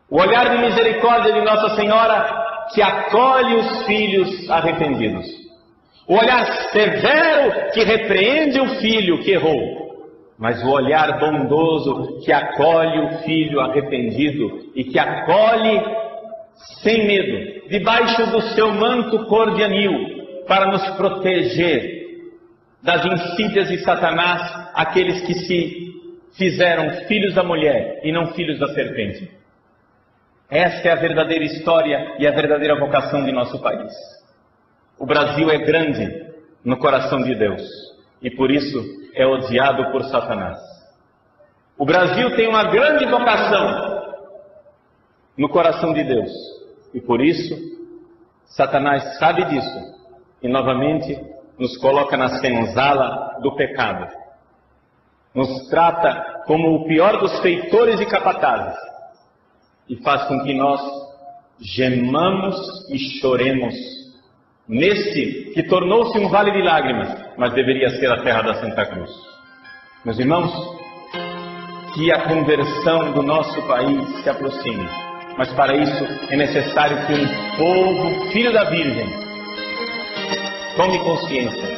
O 0.08 0.20
olhar 0.20 0.50
de 0.50 0.58
misericórdia 0.58 1.32
de 1.32 1.40
Nossa 1.40 1.74
Senhora 1.74 2.44
que 2.72 2.80
acolhe 2.80 3.56
os 3.56 3.86
filhos 3.86 4.50
arrependidos. 4.50 5.26
O 6.06 6.14
olhar 6.14 6.46
severo 6.70 7.70
que 7.72 7.82
repreende 7.82 8.60
o 8.60 8.68
filho 8.76 9.22
que 9.22 9.32
errou, 9.32 10.12
mas 10.38 10.62
o 10.62 10.70
olhar 10.70 11.18
bondoso 11.18 12.20
que 12.24 12.32
acolhe 12.32 13.00
o 13.00 13.18
filho 13.22 13.60
arrependido 13.60 14.70
e 14.74 14.84
que 14.84 14.98
acolhe 14.98 15.82
sem 16.82 17.06
medo, 17.06 17.68
debaixo 17.68 18.26
do 18.30 18.40
seu 18.54 18.70
manto 18.72 19.26
cor 19.26 19.54
de 19.54 19.64
anil, 19.64 19.92
para 20.46 20.66
nos 20.66 20.86
proteger 20.96 21.93
das 22.84 23.02
insídias 23.02 23.68
de 23.68 23.78
Satanás, 23.78 24.42
aqueles 24.74 25.22
que 25.22 25.32
se 25.32 25.94
fizeram 26.34 27.06
filhos 27.06 27.34
da 27.34 27.42
mulher 27.42 28.00
e 28.04 28.12
não 28.12 28.34
filhos 28.34 28.58
da 28.60 28.68
serpente. 28.74 29.30
Esta 30.50 30.88
é 30.88 30.92
a 30.92 30.96
verdadeira 30.96 31.44
história 31.44 32.16
e 32.18 32.26
a 32.26 32.30
verdadeira 32.30 32.78
vocação 32.78 33.24
de 33.24 33.32
nosso 33.32 33.58
país. 33.62 33.90
O 34.98 35.06
Brasil 35.06 35.50
é 35.50 35.56
grande 35.58 36.06
no 36.62 36.76
coração 36.76 37.22
de 37.22 37.34
Deus 37.34 37.62
e 38.20 38.30
por 38.30 38.50
isso 38.50 38.78
é 39.14 39.26
odiado 39.26 39.90
por 39.90 40.04
Satanás. 40.04 40.58
O 41.78 41.86
Brasil 41.86 42.36
tem 42.36 42.46
uma 42.46 42.64
grande 42.64 43.06
vocação 43.06 44.14
no 45.38 45.48
coração 45.48 45.94
de 45.94 46.04
Deus 46.04 46.30
e 46.92 47.00
por 47.00 47.22
isso 47.22 47.54
Satanás 48.44 49.18
sabe 49.18 49.42
disso 49.46 49.94
e 50.42 50.48
novamente 50.48 51.33
nos 51.58 51.76
coloca 51.78 52.16
na 52.16 52.40
senzala 52.40 53.38
do 53.40 53.54
pecado. 53.54 54.06
Nos 55.34 55.68
trata 55.68 56.42
como 56.46 56.74
o 56.74 56.84
pior 56.86 57.18
dos 57.18 57.40
feitores 57.40 58.00
e 58.00 58.06
capatazes 58.06 58.78
e 59.88 59.96
faz 59.96 60.24
com 60.24 60.42
que 60.44 60.54
nós 60.54 60.80
gemamos 61.60 62.56
e 62.90 62.98
choremos 63.20 63.74
neste 64.68 65.52
que 65.52 65.62
tornou-se 65.64 66.18
um 66.18 66.28
vale 66.28 66.50
de 66.52 66.62
lágrimas, 66.62 67.08
mas 67.36 67.52
deveria 67.52 67.90
ser 67.90 68.10
a 68.10 68.22
terra 68.22 68.42
da 68.42 68.54
Santa 68.54 68.86
Cruz. 68.86 69.10
Meus 70.04 70.18
irmãos, 70.18 70.52
que 71.94 72.12
a 72.12 72.28
conversão 72.28 73.12
do 73.12 73.22
nosso 73.22 73.60
país 73.66 74.22
se 74.22 74.28
aproxime, 74.28 74.88
mas 75.36 75.52
para 75.52 75.76
isso 75.76 76.04
é 76.30 76.36
necessário 76.36 77.06
que 77.06 77.12
um 77.12 77.56
povo, 77.56 78.30
filho 78.32 78.52
da 78.52 78.64
Virgem, 78.64 79.23
tome 80.76 80.98
consciência 81.00 81.68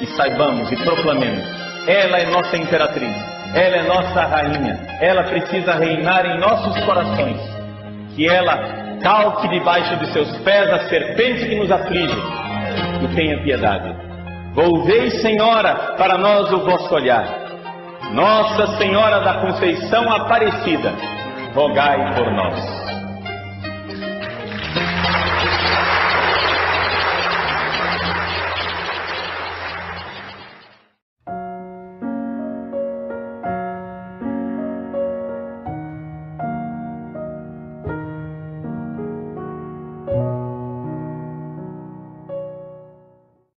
e 0.00 0.06
saibamos 0.08 0.70
e 0.70 0.76
proclamemos: 0.76 1.44
ela 1.86 2.18
é 2.18 2.26
nossa 2.26 2.56
imperatriz, 2.56 3.16
ela 3.54 3.76
é 3.76 3.82
nossa 3.82 4.24
rainha, 4.26 4.78
ela 5.00 5.22
precisa 5.24 5.74
reinar 5.74 6.26
em 6.26 6.38
nossos 6.38 6.84
corações, 6.84 7.40
que 8.14 8.28
ela 8.28 8.98
calque 9.02 9.48
debaixo 9.48 9.96
de 9.96 10.12
seus 10.12 10.36
pés 10.38 10.70
a 10.72 10.88
serpente 10.88 11.46
que 11.46 11.54
nos 11.54 11.70
aflige 11.70 12.18
e 13.02 13.14
tenha 13.14 13.42
piedade. 13.42 13.94
Volvei, 14.54 15.10
Senhora, 15.10 15.94
para 15.98 16.16
nós 16.16 16.50
o 16.50 16.60
vosso 16.60 16.94
olhar. 16.94 17.26
Nossa 18.12 18.78
Senhora 18.78 19.20
da 19.20 19.34
Conceição 19.34 20.10
Aparecida, 20.10 20.92
rogai 21.54 22.14
por 22.14 22.32
nós. 22.32 22.75